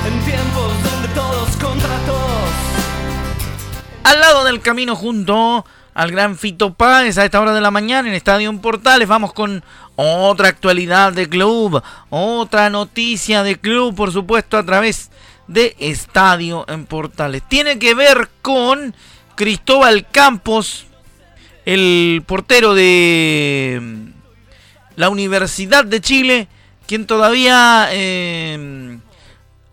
en 0.07 0.25
tiempos 0.25 0.73
donde 0.83 1.07
todos 1.09 1.49
contra 1.57 1.97
todos. 2.05 2.49
Al 4.03 4.19
lado 4.19 4.43
del 4.43 4.61
camino 4.61 4.95
junto 4.95 5.65
al 5.95 6.11
gran 6.11 6.37
Fito 6.37 6.73
Páez 6.73 7.17
a 7.17 7.25
esta 7.25 7.39
hora 7.39 7.53
de 7.53 7.61
la 7.61 7.71
mañana 7.71 8.09
en 8.09 8.13
Estadio 8.13 8.55
Portales. 8.59 9.07
Vamos 9.07 9.33
con 9.33 9.63
otra 9.95 10.49
actualidad 10.49 11.13
de 11.13 11.29
club, 11.29 11.81
otra 12.09 12.69
noticia 12.69 13.43
de 13.43 13.57
club, 13.57 13.95
por 13.95 14.11
supuesto, 14.11 14.57
a 14.57 14.65
través 14.65 15.09
de 15.47 15.75
Estadio 15.79 16.65
en 16.67 16.85
Portales. 16.85 17.43
Tiene 17.47 17.79
que 17.79 17.93
ver 17.93 18.29
con 18.41 18.95
Cristóbal 19.35 20.07
Campos, 20.11 20.85
el 21.65 22.23
portero 22.25 22.73
de 22.73 23.79
mm, 23.81 24.07
la 24.95 25.09
Universidad 25.09 25.85
de 25.85 26.01
Chile, 26.01 26.47
quien 26.87 27.05
todavía 27.05 27.87
eh, 27.91 28.97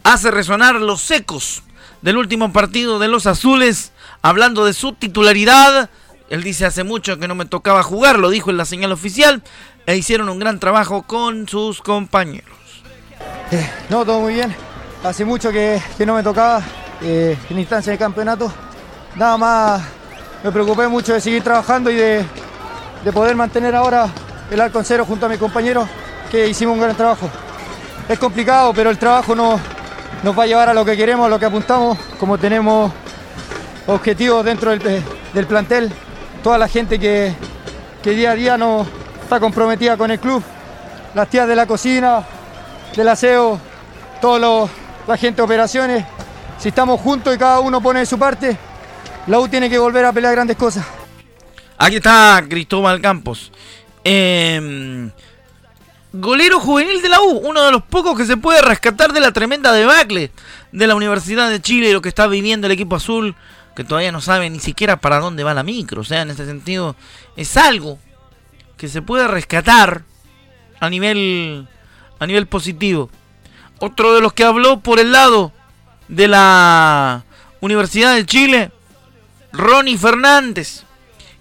hace 0.02 0.30
resonar 0.30 0.76
los 0.76 1.10
ecos 1.10 1.62
del 2.00 2.16
último 2.16 2.52
partido 2.52 2.98
de 2.98 3.08
los 3.08 3.26
azules, 3.26 3.92
hablando 4.22 4.64
de 4.64 4.72
su 4.72 4.92
titularidad. 4.92 5.90
Él 6.30 6.42
dice 6.42 6.64
hace 6.64 6.82
mucho 6.82 7.18
que 7.18 7.28
no 7.28 7.34
me 7.34 7.44
tocaba 7.44 7.82
jugar, 7.82 8.18
lo 8.18 8.30
dijo 8.30 8.50
en 8.50 8.56
la 8.56 8.64
señal 8.64 8.92
oficial, 8.92 9.42
e 9.86 9.96
hicieron 9.96 10.28
un 10.28 10.38
gran 10.38 10.58
trabajo 10.58 11.02
con 11.02 11.48
sus 11.48 11.80
compañeros. 11.80 12.56
Eh, 13.50 13.70
no, 13.90 14.04
todo 14.04 14.20
muy 14.20 14.34
bien. 14.34 14.54
Hace 15.04 15.24
mucho 15.24 15.50
que, 15.50 15.82
no 16.06 16.14
me 16.14 16.22
tocaba 16.22 16.62
eh, 17.00 17.36
en 17.50 17.58
instancia 17.58 17.90
de 17.90 17.98
campeonato. 17.98 18.52
Nada 19.16 19.36
más 19.36 19.82
me 20.44 20.52
preocupé 20.52 20.86
mucho 20.86 21.12
de 21.12 21.20
seguir 21.20 21.42
trabajando 21.42 21.90
y 21.90 21.96
de, 21.96 22.24
poder 23.12 23.34
mantener 23.34 23.74
ahora 23.74 24.08
el 24.48 24.60
arco 24.60 24.78
en 24.78 24.84
cero 24.84 25.04
junto 25.04 25.26
a 25.26 25.28
mis 25.28 25.38
compañeros, 25.38 25.88
que 26.30 26.46
hicimos 26.46 26.74
un 26.74 26.82
gran 26.82 26.96
trabajo. 26.96 27.28
Es 28.08 28.16
complicado, 28.16 28.72
pero 28.72 28.90
el 28.90 28.98
trabajo 28.98 29.34
nos, 29.34 29.60
nos 30.22 30.38
va 30.38 30.44
a 30.44 30.46
llevar 30.46 30.68
a 30.68 30.74
lo 30.74 30.84
que 30.84 30.96
queremos, 30.96 31.26
a 31.26 31.28
lo 31.28 31.38
que 31.38 31.46
apuntamos, 31.46 31.98
como 32.20 32.38
tenemos 32.38 32.92
objetivos 33.88 34.44
dentro 34.44 34.70
del, 34.70 35.46
plantel, 35.48 35.92
toda 36.44 36.58
la 36.58 36.68
gente 36.68 37.00
que, 37.00 37.34
día 38.04 38.30
a 38.30 38.34
día 38.34 38.56
no 38.56 38.86
está 39.20 39.40
comprometida 39.40 39.96
con 39.96 40.12
el 40.12 40.20
club, 40.20 40.44
las 41.12 41.28
tías 41.28 41.48
de 41.48 41.56
la 41.56 41.66
cocina, 41.66 42.22
del 42.94 43.08
aseo, 43.08 43.58
toda 44.20 44.68
la 45.06 45.16
gente 45.16 45.36
de 45.36 45.42
operaciones, 45.42 46.04
si 46.58 46.68
estamos 46.68 47.00
juntos 47.00 47.34
y 47.34 47.38
cada 47.38 47.60
uno 47.60 47.80
pone 47.80 48.06
su 48.06 48.18
parte, 48.18 48.56
la 49.26 49.40
U 49.40 49.48
tiene 49.48 49.68
que 49.68 49.78
volver 49.78 50.04
a 50.04 50.12
pelear 50.12 50.34
grandes 50.34 50.56
cosas. 50.56 50.84
Aquí 51.78 51.96
está 51.96 52.44
Cristóbal 52.48 53.00
Campos. 53.00 53.52
Em, 54.04 55.10
golero 56.12 56.60
juvenil 56.60 57.02
de 57.02 57.08
la 57.08 57.20
U, 57.20 57.40
uno 57.44 57.64
de 57.64 57.72
los 57.72 57.82
pocos 57.82 58.16
que 58.16 58.26
se 58.26 58.36
puede 58.36 58.62
rescatar 58.62 59.12
de 59.12 59.20
la 59.20 59.32
tremenda 59.32 59.72
debacle 59.72 60.30
de 60.72 60.86
la 60.86 60.94
Universidad 60.94 61.50
de 61.50 61.60
Chile 61.60 61.90
y 61.90 61.92
lo 61.92 62.02
que 62.02 62.08
está 62.08 62.26
viviendo 62.26 62.66
el 62.66 62.72
equipo 62.72 62.96
azul, 62.96 63.34
que 63.74 63.84
todavía 63.84 64.12
no 64.12 64.20
sabe 64.20 64.50
ni 64.50 64.60
siquiera 64.60 65.00
para 65.00 65.18
dónde 65.18 65.44
va 65.44 65.54
la 65.54 65.62
micro. 65.62 66.02
O 66.02 66.04
sea, 66.04 66.22
en 66.22 66.30
ese 66.30 66.46
sentido, 66.46 66.96
es 67.36 67.56
algo 67.56 67.98
que 68.76 68.88
se 68.88 69.02
puede 69.02 69.28
rescatar 69.28 70.02
a 70.80 70.90
nivel, 70.90 71.68
a 72.18 72.26
nivel 72.26 72.46
positivo. 72.46 73.10
Otro 73.84 74.14
de 74.14 74.20
los 74.20 74.32
que 74.32 74.44
habló 74.44 74.78
por 74.78 75.00
el 75.00 75.10
lado 75.10 75.50
de 76.06 76.28
la 76.28 77.24
Universidad 77.60 78.14
de 78.14 78.24
Chile 78.24 78.70
Ronnie 79.52 79.98
Fernández, 79.98 80.84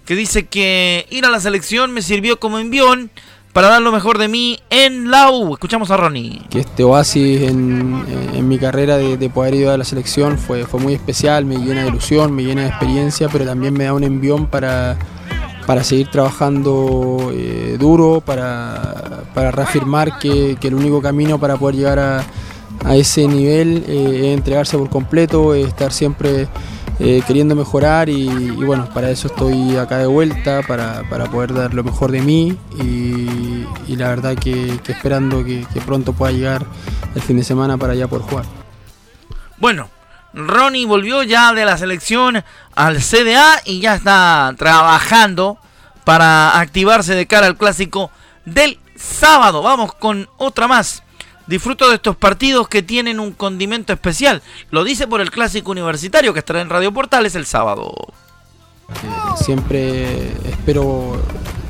que 0.04 0.16
dice 0.16 0.46
que 0.46 1.06
ir 1.10 1.24
a 1.24 1.30
la 1.30 1.38
selección 1.38 1.92
me 1.92 2.02
sirvió 2.02 2.40
como 2.40 2.58
envión 2.58 3.12
para 3.52 3.68
dar 3.68 3.80
lo 3.80 3.92
mejor 3.92 4.18
de 4.18 4.26
mí 4.26 4.58
en 4.70 5.08
la 5.08 5.30
U. 5.30 5.52
Escuchamos 5.52 5.92
a 5.92 5.96
Ronnie. 5.96 6.42
Que 6.50 6.58
este 6.58 6.82
oasis 6.82 7.42
en, 7.42 8.48
mi 8.48 8.58
carrera 8.58 8.96
de, 8.96 9.30
poder 9.30 9.54
ir 9.54 9.68
a 9.68 9.78
la 9.78 9.84
selección 9.84 10.36
fue, 10.36 10.66
fue 10.66 10.80
muy 10.80 10.94
especial, 10.94 11.44
me 11.44 11.58
llena 11.58 11.82
de 11.82 11.90
ilusión, 11.90 12.34
me 12.34 12.42
llena 12.42 12.62
de 12.62 12.68
experiencia, 12.70 13.28
pero 13.28 13.44
también 13.44 13.72
me 13.72 13.84
da 13.84 13.92
un 13.92 14.02
envión 14.02 14.48
para, 14.48 14.98
para 15.66 15.84
seguir 15.84 16.08
trabajando 16.08 17.30
eh, 17.32 17.76
duro, 17.78 18.22
para, 18.24 19.22
reafirmar 19.34 20.18
que, 20.18 20.56
el 20.60 20.74
único 20.74 21.00
camino 21.00 21.38
para 21.38 21.56
poder 21.56 21.76
llegar 21.76 21.98
a, 21.98 22.24
ese 22.94 23.28
nivel 23.28 23.84
eh, 23.86 24.20
es 24.24 24.36
entregarse 24.38 24.76
por 24.76 24.90
completo, 24.90 25.54
es 25.54 25.68
estar 25.68 25.92
siempre 25.92 26.48
eh, 26.98 27.22
queriendo 27.26 27.56
mejorar 27.56 28.08
y, 28.08 28.28
bueno, 28.50 28.88
para 28.92 29.10
eso 29.10 29.28
estoy 29.28 29.76
acá 29.76 29.98
de 29.98 30.06
vuelta, 30.06 30.62
para, 30.62 31.02
poder 31.30 31.52
dar 31.52 31.74
lo 31.74 31.82
mejor 31.82 32.12
de 32.12 32.20
mí 32.20 32.56
y, 32.80 33.96
la 33.96 34.08
verdad 34.08 34.36
que, 34.36 34.78
esperando 34.86 35.44
que, 35.44 35.66
pronto 35.84 36.12
pueda 36.12 36.32
llegar 36.32 36.66
el 37.14 37.22
fin 37.22 37.36
de 37.36 37.44
semana 37.44 37.76
para 37.76 37.94
ya 37.94 38.08
poder 38.08 38.24
jugar. 38.26 38.44
Bueno, 39.58 39.88
Ronnie 40.34 40.86
volvió 40.86 41.22
ya 41.22 41.52
de 41.52 41.64
la 41.64 41.76
selección 41.76 42.42
al 42.74 42.98
CDA 42.98 43.60
y 43.64 43.80
ya 43.80 43.94
está 43.94 44.54
trabajando 44.56 45.58
para 46.04 46.58
activarse 46.58 47.14
de 47.14 47.26
cara 47.26 47.46
al 47.46 47.56
clásico 47.56 48.10
del 48.44 48.78
sábado. 48.96 49.62
Vamos 49.62 49.94
con 49.94 50.28
otra 50.36 50.68
más. 50.68 51.02
Disfruto 51.46 51.88
de 51.88 51.96
estos 51.96 52.16
partidos 52.16 52.68
que 52.68 52.82
tienen 52.82 53.18
un 53.18 53.32
condimento 53.32 53.92
especial. 53.92 54.42
Lo 54.70 54.84
dice 54.84 55.06
por 55.06 55.20
el 55.20 55.30
clásico 55.30 55.72
universitario 55.72 56.32
que 56.32 56.38
estará 56.38 56.60
en 56.60 56.70
Radio 56.70 56.92
Portales 56.92 57.34
el 57.34 57.46
sábado. 57.46 57.92
Siempre 59.36 60.32
espero 60.48 61.20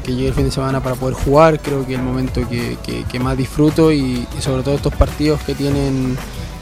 que 0.05 0.12
llegue 0.15 0.29
el 0.29 0.35
fin 0.35 0.45
de 0.45 0.51
semana 0.51 0.83
para 0.83 0.97
poder 0.97 1.15
jugar. 1.15 1.61
Creo 1.61 1.87
que 1.87 1.95
es 1.95 1.99
el 1.99 2.05
momento 2.05 2.43
que, 2.49 3.19
más 3.21 3.37
disfruto 3.37 3.93
y, 3.93 4.27
sobre 4.41 4.62
todo 4.62 4.75
estos 4.75 4.95
partidos 4.95 5.41
que 5.43 5.55
tienen 5.55 6.19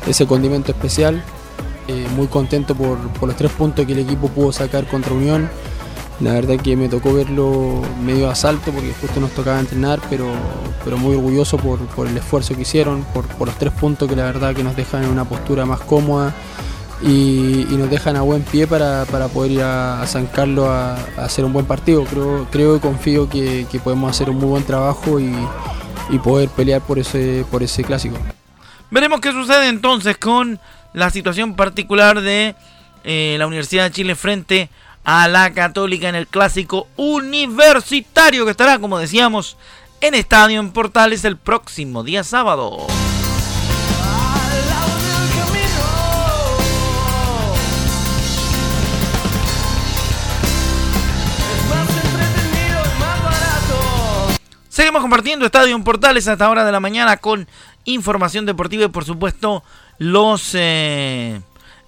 ese 0.06 0.26
condimento 0.26 0.70
especial. 0.72 1.24
Eh, 1.90 2.06
muy 2.14 2.28
contento 2.28 2.76
por, 2.76 2.98
los 3.26 3.36
tres 3.36 3.50
puntos 3.50 3.84
que 3.84 3.92
el 3.92 3.98
equipo 3.98 4.28
pudo 4.28 4.52
sacar 4.52 4.86
contra 4.86 5.12
Unión 5.12 5.50
la 6.20 6.34
verdad 6.34 6.56
que 6.56 6.76
me 6.76 6.88
tocó 6.88 7.14
verlo 7.14 7.82
medio 8.04 8.30
asalto 8.30 8.70
porque 8.70 8.92
justo 9.00 9.18
nos 9.18 9.30
tocaba 9.32 9.58
entrenar, 9.58 10.00
pero, 10.08 10.30
pero 10.84 10.98
muy 10.98 11.16
orgulloso 11.16 11.56
por, 11.56 12.06
el 12.06 12.16
esfuerzo 12.16 12.54
que 12.54 12.62
hicieron, 12.62 13.04
por, 13.12 13.24
los 13.44 13.56
tres 13.56 13.72
puntos 13.72 14.08
que 14.08 14.14
la 14.14 14.24
verdad 14.24 14.54
que 14.54 14.62
nos 14.62 14.76
dejan 14.76 15.02
en 15.02 15.10
una 15.10 15.24
postura 15.24 15.64
más 15.66 15.80
cómoda 15.80 16.32
y, 17.02 17.66
nos 17.70 17.90
dejan 17.90 18.14
a 18.16 18.20
buen 18.20 18.42
pie 18.42 18.68
para, 18.68 19.04
poder 19.32 19.50
ir 19.50 19.62
a, 19.62 20.06
San 20.06 20.26
Carlos 20.26 20.68
a, 20.68 20.94
hacer 21.16 21.44
un 21.44 21.52
buen 21.52 21.66
partido. 21.66 22.04
Creo, 22.04 22.46
creo 22.52 22.76
y 22.76 22.80
confío 22.80 23.28
que, 23.28 23.66
podemos 23.82 24.10
hacer 24.10 24.30
un 24.30 24.36
muy 24.36 24.48
buen 24.48 24.62
trabajo 24.62 25.18
y, 25.18 25.34
poder 26.22 26.50
pelear 26.50 26.82
por 26.82 26.98
ese, 26.98 27.46
por 27.50 27.62
ese 27.62 27.82
clásico. 27.82 28.16
Veremos 28.90 29.20
qué 29.20 29.32
sucede 29.32 29.68
entonces 29.68 30.18
con 30.18 30.60
la 30.92 31.10
situación 31.10 31.54
particular 31.54 32.20
de 32.20 32.54
eh, 33.04 33.36
la 33.38 33.46
Universidad 33.46 33.84
de 33.84 33.92
Chile 33.92 34.14
frente 34.14 34.68
a 34.74 34.90
a 35.04 35.28
la 35.28 35.52
Católica 35.52 36.08
en 36.08 36.14
el 36.14 36.26
clásico 36.26 36.86
universitario 36.96 38.44
que 38.44 38.50
estará, 38.50 38.78
como 38.78 38.98
decíamos, 38.98 39.56
en 40.00 40.14
Estadio 40.14 40.60
en 40.60 40.72
Portales 40.72 41.24
el 41.24 41.36
próximo 41.36 42.04
día 42.04 42.24
sábado. 42.24 42.86
Seguimos 54.80 55.02
compartiendo 55.02 55.44
Estadio 55.44 55.76
en 55.76 55.84
Portales 55.84 56.26
hasta 56.26 56.48
hora 56.48 56.64
de 56.64 56.72
la 56.72 56.80
mañana 56.80 57.18
con 57.18 57.46
información 57.84 58.46
deportiva 58.46 58.84
y 58.84 58.88
por 58.88 59.04
supuesto 59.04 59.62
los 59.98 60.52
eh, 60.54 61.42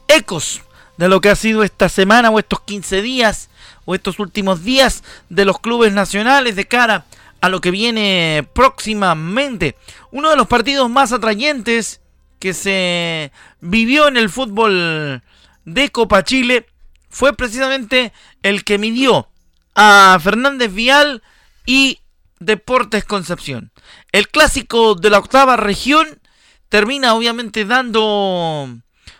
ecos 0.09 0.61
de 0.99 1.09
lo 1.09 1.23
que 1.23 1.31
ha 1.31 1.35
sido 1.35 1.63
esta 1.63 1.89
semana 1.89 2.29
o 2.29 2.39
estos 2.39 2.61
15 2.61 3.01
días 3.01 3.49
o 3.87 3.95
estos 3.95 4.19
últimos 4.19 4.63
días 4.63 5.05
de 5.31 5.47
los 5.47 5.59
clubes 5.59 5.95
nacionales 5.95 6.55
de 6.55 6.69
cara 6.69 7.07
a 7.41 7.49
lo 7.49 7.63
que 7.63 7.71
viene 7.71 8.47
próximamente. 8.53 9.75
Uno 10.11 10.29
de 10.29 10.37
los 10.37 10.47
partidos 10.47 10.91
más 10.91 11.13
atrayentes 11.13 12.03
que 12.41 12.53
se 12.53 13.33
vivió 13.63 14.07
en 14.07 14.19
el 14.19 14.29
fútbol 14.29 15.23
de 15.65 15.89
Copa 15.89 16.25
Chile 16.25 16.67
fue 17.09 17.33
precisamente 17.33 18.13
el 18.43 18.65
que 18.65 18.77
midió 18.77 19.29
a 19.75 20.19
Fernández 20.23 20.75
Vial 20.75 21.23
y 21.65 22.02
Deportes 22.45 23.05
Concepción. 23.05 23.73
El 24.13 24.29
clásico 24.29 24.95
de 24.95 25.11
la 25.11 25.19
octava 25.19 25.57
región 25.57 26.21
termina 26.69 27.15
obviamente 27.15 27.65
dando 27.65 28.69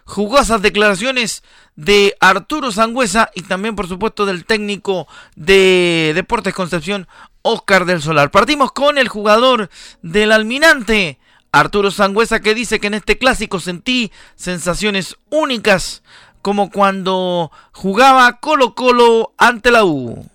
jugosas 0.05 0.63
declaraciones 0.63 1.43
de 1.77 2.15
Arturo 2.21 2.73
Sangüesa 2.73 3.31
y 3.35 3.43
también 3.43 3.77
por 3.77 3.89
supuesto 3.89 4.27
del 4.27 4.45
técnico 4.45 5.07
de 5.37 6.13
Deportes 6.15 6.55
Concepción, 6.55 7.09
Oscar 7.43 7.85
del 7.85 8.03
Solar. 8.03 8.31
Partimos 8.31 8.73
con 8.73 8.99
el 8.99 9.09
jugador 9.09 9.71
del 10.03 10.33
Almirante, 10.33 11.19
Arturo 11.51 11.91
Sangüesa, 11.91 12.41
que 12.41 12.55
dice 12.55 12.81
que 12.81 12.87
en 12.87 12.95
este 12.95 13.19
clásico 13.19 13.61
sentí 13.61 14.11
sensaciones 14.35 15.17
únicas 15.31 16.03
como 16.41 16.71
cuando 16.71 17.53
jugaba 17.73 18.39
Colo 18.41 18.75
Colo 18.75 19.33
ante 19.39 19.71
la 19.71 19.85
U. 19.85 20.29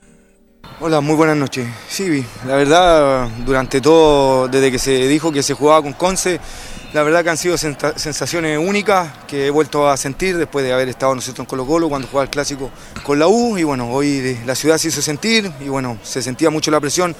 Hola, 0.79 1.01
muy 1.01 1.15
buenas 1.15 1.35
noches. 1.35 1.67
Sí, 1.89 2.23
la 2.45 2.55
verdad, 2.55 3.27
durante 3.43 3.81
todo, 3.81 4.47
desde 4.47 4.71
que 4.71 4.77
se 4.77 5.07
dijo 5.07 5.31
que 5.31 5.41
se 5.41 5.55
jugaba 5.55 5.81
con 5.81 5.93
Conce, 5.93 6.39
la 6.93 7.01
verdad 7.01 7.23
que 7.23 7.31
han 7.31 7.37
sido 7.37 7.57
sensaciones 7.57 8.59
únicas 8.59 9.11
que 9.27 9.47
he 9.47 9.49
vuelto 9.49 9.89
a 9.89 9.97
sentir 9.97 10.37
después 10.37 10.63
de 10.63 10.73
haber 10.73 10.87
estado 10.87 11.15
nosotros 11.15 11.39
en 11.39 11.45
Colo 11.47 11.65
Colo 11.65 11.89
cuando 11.89 12.07
jugaba 12.07 12.25
el 12.25 12.29
clásico 12.29 12.69
con 13.01 13.17
la 13.17 13.27
U 13.27 13.57
y 13.57 13.63
bueno, 13.63 13.89
hoy 13.89 14.37
la 14.45 14.53
ciudad 14.53 14.77
se 14.77 14.89
hizo 14.89 15.01
sentir 15.01 15.51
y 15.59 15.67
bueno, 15.67 15.97
se 16.03 16.21
sentía 16.21 16.51
mucho 16.51 16.69
la 16.69 16.79
presión 16.79 17.15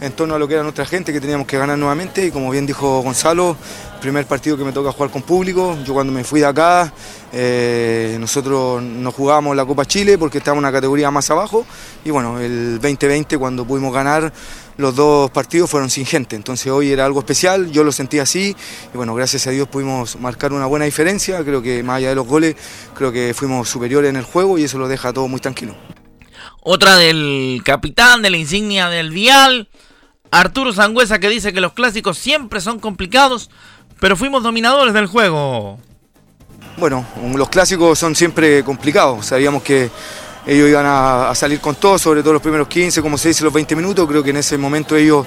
en 0.00 0.12
torno 0.12 0.34
a 0.34 0.38
lo 0.38 0.48
que 0.48 0.54
era 0.54 0.62
nuestra 0.62 0.86
gente, 0.86 1.12
que 1.12 1.20
teníamos 1.20 1.46
que 1.46 1.58
ganar 1.58 1.78
nuevamente. 1.78 2.26
Y 2.26 2.30
como 2.30 2.50
bien 2.50 2.66
dijo 2.66 3.02
Gonzalo, 3.02 3.56
primer 4.00 4.26
partido 4.26 4.56
que 4.56 4.64
me 4.64 4.72
toca 4.72 4.92
jugar 4.92 5.10
con 5.10 5.22
público, 5.22 5.76
yo 5.84 5.92
cuando 5.92 6.12
me 6.12 6.24
fui 6.24 6.40
de 6.40 6.46
acá, 6.46 6.92
eh, 7.32 8.16
nosotros 8.18 8.82
nos 8.82 9.14
jugábamos 9.14 9.54
la 9.54 9.66
Copa 9.66 9.84
Chile 9.84 10.16
porque 10.16 10.38
estábamos 10.38 10.62
una 10.62 10.72
categoría 10.72 11.10
más 11.10 11.30
abajo. 11.30 11.66
Y 12.04 12.10
bueno, 12.10 12.40
el 12.40 12.80
2020 12.80 13.36
cuando 13.38 13.64
pudimos 13.66 13.92
ganar 13.92 14.32
los 14.78 14.96
dos 14.96 15.30
partidos 15.30 15.68
fueron 15.68 15.90
sin 15.90 16.06
gente, 16.06 16.36
entonces 16.36 16.72
hoy 16.72 16.90
era 16.90 17.04
algo 17.04 17.20
especial, 17.20 17.70
yo 17.70 17.84
lo 17.84 17.92
sentí 17.92 18.18
así. 18.18 18.56
Y 18.92 18.96
bueno, 18.96 19.14
gracias 19.14 19.46
a 19.46 19.50
Dios 19.50 19.68
pudimos 19.68 20.18
marcar 20.18 20.54
una 20.54 20.64
buena 20.64 20.86
diferencia, 20.86 21.44
creo 21.44 21.60
que 21.60 21.82
más 21.82 21.98
allá 21.98 22.08
de 22.08 22.14
los 22.14 22.26
goles, 22.26 22.56
creo 22.94 23.12
que 23.12 23.34
fuimos 23.34 23.68
superiores 23.68 24.08
en 24.08 24.16
el 24.16 24.24
juego 24.24 24.56
y 24.56 24.64
eso 24.64 24.78
lo 24.78 24.88
deja 24.88 25.12
todo 25.12 25.28
muy 25.28 25.40
tranquilo. 25.40 25.74
Otra 26.62 26.96
del 26.96 27.62
capitán, 27.64 28.22
de 28.22 28.30
la 28.30 28.36
insignia 28.36 28.88
del 28.88 29.10
Vial, 29.10 29.68
Arturo 30.30 30.72
Sangüesa 30.72 31.18
que 31.18 31.28
dice 31.28 31.52
que 31.52 31.60
los 31.60 31.72
clásicos 31.72 32.18
siempre 32.18 32.60
son 32.60 32.78
complicados, 32.78 33.50
pero 33.98 34.16
fuimos 34.16 34.42
dominadores 34.42 34.94
del 34.94 35.06
juego. 35.06 35.78
Bueno, 36.76 37.04
los 37.34 37.48
clásicos 37.48 37.98
son 37.98 38.14
siempre 38.14 38.64
complicados, 38.64 39.26
sabíamos 39.26 39.62
que 39.62 39.90
ellos 40.46 40.68
iban 40.68 40.86
a, 40.86 41.34
salir 41.34 41.60
con 41.60 41.74
todo, 41.74 41.98
sobre 41.98 42.22
todo 42.22 42.32
los 42.34 42.42
primeros 42.42 42.68
15, 42.68 43.02
como 43.02 43.18
se 43.18 43.28
dice, 43.28 43.44
los 43.44 43.52
20 43.52 43.76
minutos, 43.76 44.08
creo 44.08 44.22
que 44.22 44.30
en 44.30 44.38
ese 44.38 44.56
momento 44.56 44.96
ellos 44.96 45.26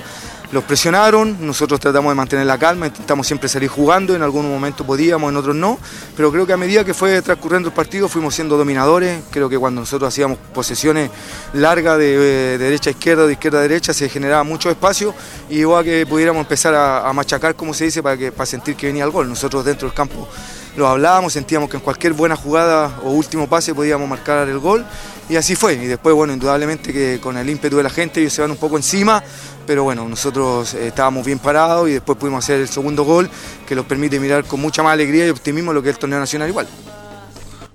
los 0.54 0.64
presionaron, 0.64 1.36
nosotros 1.46 1.80
tratamos 1.80 2.12
de 2.12 2.16
mantener 2.16 2.46
la 2.46 2.60
calma, 2.60 2.86
intentamos 2.86 3.26
siempre 3.26 3.50
salir 3.50 3.70
jugando, 3.70 4.16
en 4.16 4.22
algún 4.22 4.48
momento 4.48 4.86
podíamos, 4.86 5.32
en 5.32 5.38
otros 5.38 5.56
no, 5.56 5.80
pero 6.16 6.32
creo 6.32 6.46
que 6.46 6.54
a 6.54 6.58
medida 6.58 6.86
que 6.86 6.94
fue 6.94 7.24
transcurriendo 7.24 7.70
el 7.70 7.74
partido 7.74 8.08
fuimos 8.08 8.36
siendo 8.36 8.56
dominadores, 8.56 9.24
creo 9.32 9.50
que 9.50 9.58
cuando 9.58 9.82
nosotros 9.82 10.08
hacíamos 10.08 10.38
posesiones 10.54 11.10
largas 11.54 11.98
de, 11.98 12.60
derecha 12.60 12.92
a 12.92 12.94
izquierda, 12.94 13.26
de 13.26 13.34
izquierda 13.34 13.58
a 13.58 13.62
derecha, 13.64 13.96
se 13.96 14.08
generaba 14.10 14.44
mucho 14.44 14.70
espacio 14.70 15.16
y 15.50 15.58
igual 15.58 15.82
a 15.82 15.84
que 15.84 16.06
pudiéramos 16.06 16.42
empezar 16.42 16.76
a, 16.76 17.12
machacar, 17.14 17.56
como 17.56 17.74
se 17.74 17.86
dice, 17.86 18.04
para, 18.04 18.16
que, 18.16 18.32
para 18.32 18.46
sentir 18.46 18.76
que 18.76 18.88
venía 18.88 19.06
el 19.06 19.12
gol. 19.12 19.28
Nosotros 19.28 19.66
dentro 19.66 19.88
del 19.88 19.96
campo 19.96 20.28
lo 20.76 20.88
hablábamos, 20.88 21.34
sentíamos 21.34 21.70
que 21.70 21.78
en 21.78 21.84
cualquier 21.84 22.14
buena 22.14 22.36
jugada 22.36 23.00
o 23.04 23.12
último 23.12 23.48
pase 23.48 23.74
podíamos 23.74 24.08
marcar 24.08 24.48
el 24.48 24.60
gol 24.60 24.86
y 25.30 25.36
así 25.36 25.56
fue. 25.56 25.74
Y 25.74 25.88
después, 25.88 26.16
bueno, 26.16 26.34
indudablemente 26.34 26.92
que 26.94 27.20
con 27.22 27.38
el 27.38 27.50
ímpetu 27.50 27.78
de 27.78 27.84
la 27.84 27.90
gente 27.90 28.20
ellos 28.20 28.34
se 28.34 28.42
van 28.42 28.52
un 28.52 28.58
poco 28.58 28.78
encima, 28.78 29.24
pero 29.66 29.84
bueno, 29.84 30.08
nosotros 30.08 30.74
eh, 30.74 30.88
estábamos 30.88 31.26
bien 31.26 31.40
parados 31.40 31.90
y 31.90 31.94
después 31.94 32.18
pudimos 32.18 32.44
hacer 32.44 32.60
el 32.62 32.68
segundo 32.68 33.04
gol 33.04 33.30
que 33.68 33.76
nos 33.76 33.86
permite 33.86 34.20
mirar 34.20 34.44
con 34.46 34.60
mucha 34.60 34.84
más 34.84 34.94
alegría 34.94 35.28
y 35.28 35.30
optimismo 35.30 35.74
lo 35.74 35.82
que 35.82 35.90
es 35.90 35.96
el 35.96 36.00
torneo 36.00 36.20
nacional 36.20 36.50
igual. 36.50 36.68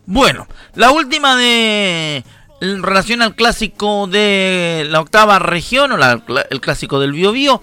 Bueno, 0.07 0.47
la 0.75 0.91
última 0.91 1.37
de 1.37 2.25
en 2.61 2.83
relación 2.83 3.23
al 3.23 3.35
clásico 3.35 4.07
de 4.07 4.87
la 4.89 5.01
octava 5.01 5.39
región 5.39 5.93
o 5.93 5.99
el 6.51 6.61
clásico 6.61 6.99
del 6.99 7.13
Biobío, 7.13 7.63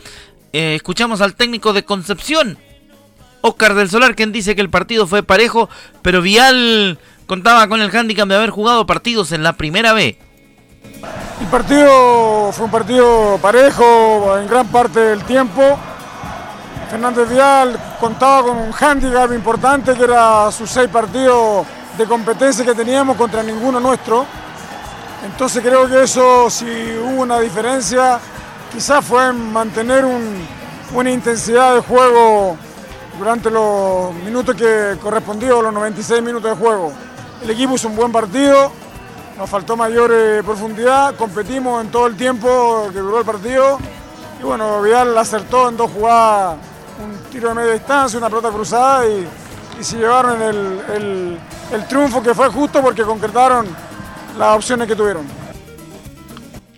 eh, 0.54 0.76
escuchamos 0.76 1.22
al 1.22 1.36
técnico 1.36 1.74
de 1.74 1.84
Concepción, 1.84 2.58
Oscar 3.42 3.76
del 3.76 3.90
Solar, 3.90 4.16
quien 4.16 4.32
dice 4.32 4.56
que 4.56 4.62
el 4.62 4.70
partido 4.70 5.06
fue 5.06 5.22
parejo, 5.22 5.70
pero 6.02 6.22
Vial 6.22 6.98
contaba 7.26 7.68
con 7.68 7.82
el 7.82 7.92
hándicap 7.92 8.28
de 8.28 8.36
haber 8.36 8.50
jugado 8.50 8.86
partidos 8.86 9.32
en 9.32 9.44
la 9.44 9.54
primera 9.54 9.94
B. 9.94 10.18
El 11.42 11.48
partido 11.48 12.52
fue 12.52 12.66
un 12.66 12.72
partido 12.72 13.38
parejo 13.42 14.38
en 14.38 14.48
gran 14.48 14.68
parte 14.68 15.00
del 15.00 15.24
tiempo. 15.24 15.78
Fernández 16.90 17.30
Vial 17.30 17.80
contaba 18.00 18.44
con 18.44 18.58
un 18.58 18.72
hándicap 18.72 19.32
importante 19.34 19.94
que 19.96 20.04
era 20.04 20.52
sus 20.52 20.70
seis 20.70 20.88
partidos 20.90 21.66
de 21.98 22.06
competencia 22.06 22.64
que 22.64 22.74
teníamos 22.74 23.18
contra 23.18 23.44
ninguno 23.44 23.80
nuestro. 23.80 24.26
Entonces 25.26 25.64
creo 25.64 25.88
que 25.90 26.04
eso 26.04 26.50
si 26.50 26.66
hubo 26.66 27.22
una 27.22 27.40
diferencia, 27.40 28.20
quizás 28.72 29.04
fue 29.04 29.28
en 29.30 29.52
mantener 29.52 30.06
una 30.94 31.12
intensidad 31.12 31.76
de 31.76 31.82
juego 31.82 32.58
durante 33.18 33.50
los 33.50 34.14
minutos 34.14 34.56
que 34.56 34.98
correspondió, 35.02 35.62
los 35.62 35.74
96 35.74 36.22
minutos 36.22 36.52
de 36.52 36.64
juego. 36.64 36.94
El 37.46 37.52
equipo 37.52 37.76
hizo 37.76 37.90
un 37.90 37.96
buen 37.96 38.12
partido, 38.12 38.72
nos 39.38 39.48
faltó 39.48 39.78
mayor 39.78 40.12
eh, 40.12 40.42
profundidad, 40.44 41.14
competimos 41.16 41.86
en 41.86 41.92
todo 41.92 42.08
el 42.08 42.18
tiempo 42.18 42.90
que 42.92 42.98
duró 42.98 43.20
el 43.20 43.26
partido 43.26 43.78
y 44.40 44.44
bueno, 44.44 44.82
Vidal 44.82 45.16
acertó 45.16 45.70
en 45.70 45.78
dos 45.78 45.92
jugadas, 45.92 46.58
un 47.00 47.32
tiro 47.32 47.50
de 47.50 47.54
media 47.54 47.74
distancia, 47.74 48.18
una 48.18 48.30
pelota 48.30 48.50
cruzada 48.50 49.08
y, 49.08 49.28
se 49.80 49.96
llevaron 49.98 50.42
el, 50.42 51.38
triunfo 51.88 52.24
que 52.24 52.34
fue 52.34 52.50
justo 52.50 52.82
porque 52.82 53.04
concretaron 53.04 53.68
las 54.40 54.56
opciones 54.56 54.88
que 54.88 54.96
tuvieron. 54.96 55.28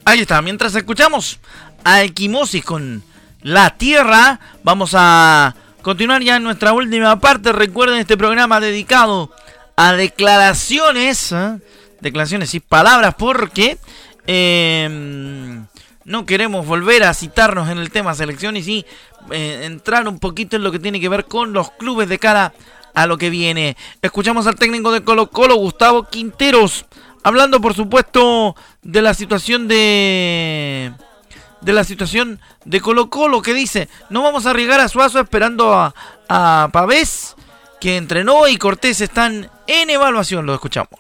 Ahí 0.04 0.20
está, 0.20 0.42
mientras 0.42 0.76
escuchamos 0.76 1.40
a 1.86 2.02
Equimosis 2.02 2.66
con 2.66 3.04
La 3.42 3.70
Tierra, 3.70 4.42
vamos 4.66 4.92
a 4.98 5.56
continuar 5.82 6.22
ya 6.24 6.36
en 6.36 6.44
nuestra 6.44 6.74
última 6.74 7.18
parte. 7.22 7.54
Recuerden 7.54 8.00
este 8.00 8.18
programa 8.18 8.60
dedicado 8.60 9.32
a 9.78 9.94
declaraciones, 9.94 11.32
¿eh? 11.32 11.60
declaraciones 12.02 12.54
y 12.56 12.60
palabras, 12.60 13.14
porque 13.16 13.78
em, 14.26 15.68
no 16.04 16.26
queremos 16.26 16.66
volver 16.66 17.04
a 17.04 17.14
citarnos 17.14 17.70
en 17.70 17.78
el 17.78 17.92
tema 17.92 18.16
selecciones 18.16 18.68
y 18.68 18.86
eh, 19.30 19.62
entrar 19.64 20.08
un 20.08 20.18
poquito 20.18 20.56
en 20.56 20.64
lo 20.64 20.72
que 20.72 20.80
tiene 20.80 21.00
que 21.00 21.10
ver 21.10 21.26
con 21.26 21.54
los 21.54 21.70
clubes 21.72 22.10
de 22.10 22.18
cara 22.18 22.54
a 22.96 23.06
lo 23.06 23.20
que 23.20 23.30
viene. 23.30 23.78
Escuchamos 24.02 24.48
al 24.48 24.56
técnico 24.56 24.92
de 24.92 25.04
Colo 25.04 25.30
Colo, 25.30 25.56
Gustavo 25.56 26.08
Quinteros, 26.10 26.86
hablando 27.24 27.62
por 27.62 27.76
supuesto 27.76 28.56
de 28.82 29.02
la 29.04 29.14
situación 29.14 29.68
de 29.68 30.92
de 31.62 31.74
la 31.74 31.84
situación 31.84 32.40
de 32.66 32.82
Colo 32.82 33.10
Colo 33.10 33.44
que 33.44 33.54
dice, 33.54 33.90
no 34.10 34.24
vamos 34.24 34.46
a 34.46 34.52
arriesgar 34.52 34.80
a 34.80 34.88
Suazo 34.88 35.20
esperando 35.20 35.74
a, 35.74 35.94
a 36.30 36.70
Pavés 36.72 37.37
que 37.80 37.98
entrenó 37.98 38.48
y 38.48 38.58
Cortés 38.58 39.02
están 39.02 39.50
en 39.68 39.90
evaluación, 39.90 40.46
lo 40.46 40.54
escuchamos. 40.54 41.00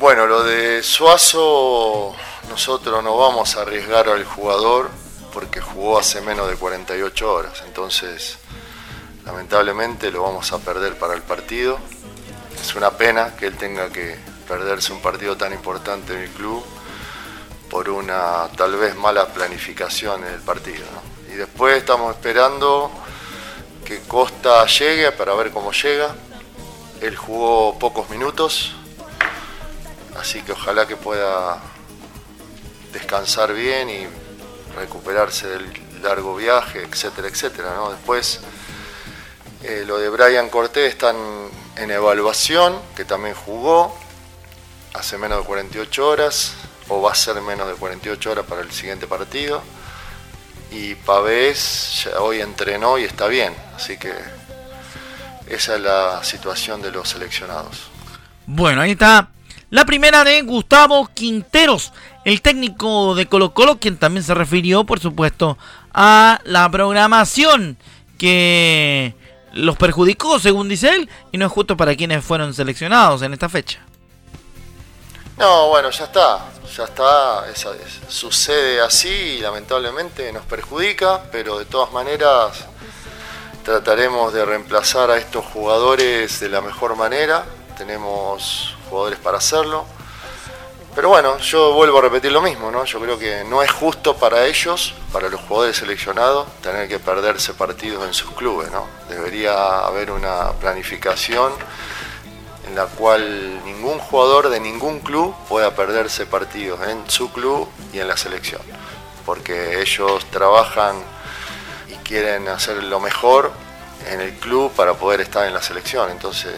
Bueno, 0.00 0.26
lo 0.26 0.42
de 0.42 0.82
Suazo, 0.82 2.14
nosotros 2.48 3.04
no 3.04 3.16
vamos 3.16 3.56
a 3.56 3.62
arriesgar 3.62 4.08
al 4.08 4.24
jugador 4.24 4.90
porque 5.32 5.60
jugó 5.60 5.98
hace 5.98 6.20
menos 6.20 6.48
de 6.48 6.56
48 6.56 7.32
horas, 7.32 7.62
entonces 7.66 8.38
lamentablemente 9.24 10.10
lo 10.10 10.22
vamos 10.22 10.52
a 10.52 10.58
perder 10.58 10.98
para 10.98 11.14
el 11.14 11.22
partido. 11.22 11.78
Es 12.60 12.74
una 12.74 12.90
pena 12.90 13.36
que 13.36 13.46
él 13.46 13.56
tenga 13.56 13.90
que 13.90 14.16
perderse 14.48 14.92
un 14.92 15.00
partido 15.00 15.36
tan 15.36 15.52
importante 15.52 16.14
en 16.14 16.20
el 16.20 16.30
club 16.30 16.64
por 17.70 17.88
una 17.88 18.48
tal 18.56 18.76
vez 18.76 18.94
mala 18.96 19.28
planificación 19.28 20.24
en 20.24 20.34
el 20.34 20.40
partido. 20.40 20.84
Y 21.32 21.36
después 21.36 21.76
estamos 21.76 22.14
esperando 22.14 22.90
que 23.92 24.00
Costa 24.08 24.64
llegue 24.66 25.12
para 25.12 25.34
ver 25.34 25.50
cómo 25.50 25.70
llega. 25.72 26.14
Él 27.02 27.14
jugó 27.14 27.78
pocos 27.78 28.08
minutos, 28.08 28.72
así 30.18 30.40
que 30.40 30.52
ojalá 30.52 30.86
que 30.86 30.96
pueda 30.96 31.60
descansar 32.90 33.52
bien 33.52 33.90
y 33.90 34.06
recuperarse 34.76 35.46
del 35.46 36.02
largo 36.02 36.36
viaje, 36.36 36.82
etcétera, 36.82 37.28
etcétera. 37.28 37.74
Después 37.90 38.40
eh, 39.62 39.84
lo 39.86 39.98
de 39.98 40.08
Brian 40.08 40.48
Cortés 40.48 40.90
están 40.90 41.16
en 41.76 41.90
evaluación, 41.90 42.80
que 42.96 43.04
también 43.04 43.34
jugó 43.34 43.94
hace 44.94 45.18
menos 45.18 45.40
de 45.40 45.44
48 45.44 46.08
horas 46.08 46.54
o 46.88 47.02
va 47.02 47.12
a 47.12 47.14
ser 47.14 47.38
menos 47.42 47.68
de 47.68 47.74
48 47.74 48.30
horas 48.30 48.46
para 48.46 48.62
el 48.62 48.72
siguiente 48.72 49.06
partido. 49.06 49.60
Y 50.74 50.94
Pavés 50.94 52.08
hoy 52.18 52.40
entrenó 52.40 52.98
y 52.98 53.04
está 53.04 53.26
bien, 53.26 53.52
así 53.76 53.98
que 53.98 54.12
esa 55.46 55.74
es 55.76 55.80
la 55.82 56.24
situación 56.24 56.80
de 56.80 56.90
los 56.90 57.10
seleccionados. 57.10 57.90
Bueno, 58.46 58.80
ahí 58.80 58.92
está 58.92 59.28
La 59.70 59.84
primera 59.84 60.24
de 60.24 60.42
Gustavo 60.42 61.08
Quinteros, 61.14 61.92
el 62.24 62.42
técnico 62.42 63.14
de 63.14 63.26
Colo 63.26 63.52
Colo, 63.54 63.78
quien 63.78 63.96
también 63.96 64.22
se 64.22 64.34
refirió, 64.34 64.84
por 64.84 65.00
supuesto, 65.00 65.58
a 65.92 66.40
la 66.44 66.70
programación 66.70 67.76
que 68.18 69.14
los 69.52 69.76
perjudicó, 69.76 70.38
según 70.38 70.68
dice 70.68 70.94
él, 70.94 71.08
y 71.32 71.38
no 71.38 71.46
es 71.46 71.52
justo 71.52 71.76
para 71.76 71.94
quienes 71.96 72.24
fueron 72.24 72.54
seleccionados 72.54 73.22
en 73.22 73.32
esta 73.32 73.48
fecha. 73.48 73.80
No, 75.38 75.68
bueno, 75.68 75.90
ya 75.90 76.04
está, 76.04 76.40
ya 76.76 76.84
está, 76.84 77.44
sucede 78.08 78.80
así 78.80 79.08
y 79.08 79.40
lamentablemente 79.40 80.30
nos 80.32 80.44
perjudica, 80.44 81.22
pero 81.32 81.58
de 81.58 81.64
todas 81.64 81.90
maneras 81.92 82.66
trataremos 83.64 84.32
de 84.32 84.44
reemplazar 84.44 85.10
a 85.10 85.16
estos 85.16 85.44
jugadores 85.46 86.38
de 86.40 86.48
la 86.48 86.60
mejor 86.60 86.96
manera, 86.96 87.44
tenemos 87.78 88.76
jugadores 88.90 89.18
para 89.18 89.38
hacerlo. 89.38 89.86
Pero 90.94 91.08
bueno, 91.08 91.38
yo 91.38 91.72
vuelvo 91.72 91.98
a 91.98 92.02
repetir 92.02 92.30
lo 92.30 92.42
mismo, 92.42 92.70
¿no? 92.70 92.84
Yo 92.84 93.00
creo 93.00 93.18
que 93.18 93.44
no 93.44 93.62
es 93.62 93.70
justo 93.70 94.14
para 94.18 94.44
ellos, 94.44 94.94
para 95.10 95.30
los 95.30 95.40
jugadores 95.40 95.78
seleccionados, 95.78 96.46
tener 96.60 96.86
que 96.86 96.98
perderse 96.98 97.54
partidos 97.54 98.06
en 98.06 98.12
sus 98.12 98.32
clubes, 98.32 98.70
¿no? 98.70 98.86
Debería 99.08 99.78
haber 99.78 100.10
una 100.10 100.52
planificación 100.52 101.54
en 102.66 102.74
la 102.74 102.86
cual 102.86 103.64
ningún 103.64 103.98
jugador 103.98 104.48
de 104.48 104.60
ningún 104.60 105.00
club 105.00 105.34
pueda 105.48 105.74
perderse 105.74 106.26
partidos 106.26 106.80
en 106.88 107.08
su 107.08 107.32
club 107.32 107.68
y 107.92 107.98
en 107.98 108.08
la 108.08 108.16
selección, 108.16 108.62
porque 109.26 109.80
ellos 109.80 110.24
trabajan 110.30 110.96
y 111.88 111.94
quieren 112.06 112.48
hacer 112.48 112.82
lo 112.84 113.00
mejor 113.00 113.52
en 114.10 114.20
el 114.20 114.32
club 114.34 114.72
para 114.72 114.94
poder 114.94 115.20
estar 115.20 115.46
en 115.46 115.54
la 115.54 115.62
selección, 115.62 116.10
entonces 116.10 116.54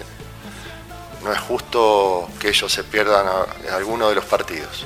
no 1.22 1.32
es 1.32 1.38
justo 1.38 2.28
que 2.38 2.48
ellos 2.48 2.70
se 2.70 2.84
pierdan 2.84 3.26
alguno 3.72 4.08
de 4.08 4.14
los 4.14 4.24
partidos. 4.24 4.84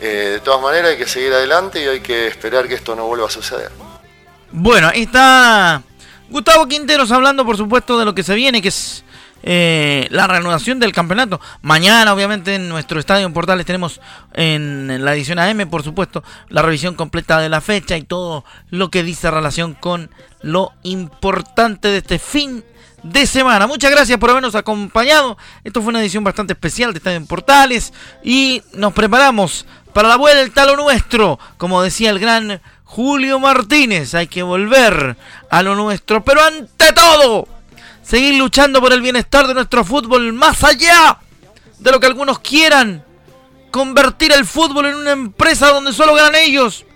Eh, 0.00 0.30
de 0.32 0.40
todas 0.40 0.60
maneras 0.60 0.92
hay 0.92 0.98
que 0.98 1.08
seguir 1.08 1.32
adelante 1.32 1.82
y 1.82 1.88
hay 1.88 2.00
que 2.00 2.28
esperar 2.28 2.68
que 2.68 2.74
esto 2.74 2.94
no 2.94 3.06
vuelva 3.06 3.26
a 3.26 3.30
suceder. 3.30 3.70
Bueno, 4.50 4.88
ahí 4.88 5.02
está 5.02 5.82
Gustavo 6.28 6.66
Quinteros 6.66 7.10
hablando 7.10 7.44
por 7.44 7.56
supuesto 7.56 7.98
de 7.98 8.04
lo 8.04 8.14
que 8.14 8.22
se 8.22 8.34
viene, 8.34 8.62
que 8.62 8.68
es 8.68 9.04
eh, 9.42 10.08
la 10.10 10.26
reanudación 10.26 10.78
del 10.78 10.92
campeonato. 10.92 11.40
Mañana, 11.62 12.12
obviamente, 12.12 12.54
en 12.56 12.68
nuestro 12.68 12.98
estadio 12.98 13.26
en 13.26 13.32
Portales 13.32 13.66
tenemos 13.66 14.00
en 14.34 15.04
la 15.04 15.14
edición 15.14 15.38
AM, 15.38 15.68
por 15.68 15.82
supuesto, 15.82 16.24
la 16.48 16.62
revisión 16.62 16.94
completa 16.94 17.38
de 17.38 17.48
la 17.48 17.60
fecha 17.60 17.96
y 17.96 18.02
todo 18.02 18.44
lo 18.70 18.90
que 18.90 19.02
dice 19.02 19.30
relación 19.30 19.74
con 19.74 20.10
lo 20.42 20.72
importante 20.82 21.88
de 21.88 21.98
este 21.98 22.18
fin 22.18 22.64
de 23.02 23.26
semana. 23.26 23.66
Muchas 23.66 23.90
gracias 23.90 24.18
por 24.18 24.30
habernos 24.30 24.54
acompañado. 24.54 25.38
Esto 25.64 25.82
fue 25.82 25.90
una 25.90 26.00
edición 26.00 26.24
bastante 26.24 26.52
especial 26.52 26.92
de 26.92 26.98
Estadio 26.98 27.16
en 27.16 27.26
Portales 27.26 27.92
y 28.24 28.62
nos 28.72 28.92
preparamos 28.92 29.66
para 29.92 30.08
la 30.08 30.16
vuelta 30.16 30.62
a 30.62 30.66
lo 30.66 30.76
nuestro. 30.76 31.38
Como 31.56 31.82
decía 31.82 32.10
el 32.10 32.18
gran 32.18 32.60
Julio 32.84 33.38
Martínez, 33.38 34.14
hay 34.14 34.26
que 34.26 34.42
volver 34.42 35.16
a 35.50 35.62
lo 35.62 35.74
nuestro. 35.74 36.24
Pero 36.24 36.42
ante 36.42 36.92
todo, 36.92 37.46
seguir 38.08 38.36
luchando 38.36 38.80
por 38.80 38.92
el 38.92 39.02
bienestar 39.02 39.46
de 39.46 39.54
nuestro 39.54 39.84
fútbol 39.84 40.32
más 40.32 40.64
allá 40.64 41.18
de 41.78 41.92
lo 41.92 42.00
que 42.00 42.06
algunos 42.06 42.38
quieran. 42.38 43.04
Convertir 43.70 44.32
el 44.32 44.46
fútbol 44.46 44.86
en 44.86 44.94
una 44.94 45.10
empresa 45.10 45.68
donde 45.68 45.92
solo 45.92 46.14
ganan 46.14 46.36
ellos 46.36 46.86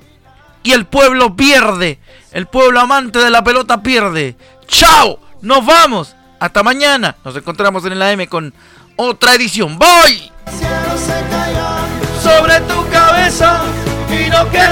y 0.62 0.72
el 0.72 0.86
pueblo 0.86 1.36
pierde. 1.36 1.98
El 2.32 2.46
pueblo 2.46 2.80
amante 2.80 3.18
de 3.18 3.30
la 3.30 3.44
pelota 3.44 3.82
pierde. 3.82 4.36
¡Chao! 4.66 5.20
Nos 5.42 5.66
vamos. 5.66 6.16
Hasta 6.40 6.62
mañana. 6.62 7.16
Nos 7.24 7.36
encontramos 7.36 7.84
en 7.84 7.92
el 7.92 8.02
AM 8.02 8.26
con 8.26 8.54
otra 8.96 9.34
edición. 9.34 9.78
¡Voy! 9.78 10.32
sobre 12.22 12.60
tu 12.60 12.88
cabeza 12.90 13.62
y 14.08 14.30
no 14.30 14.48
quede 14.50 14.71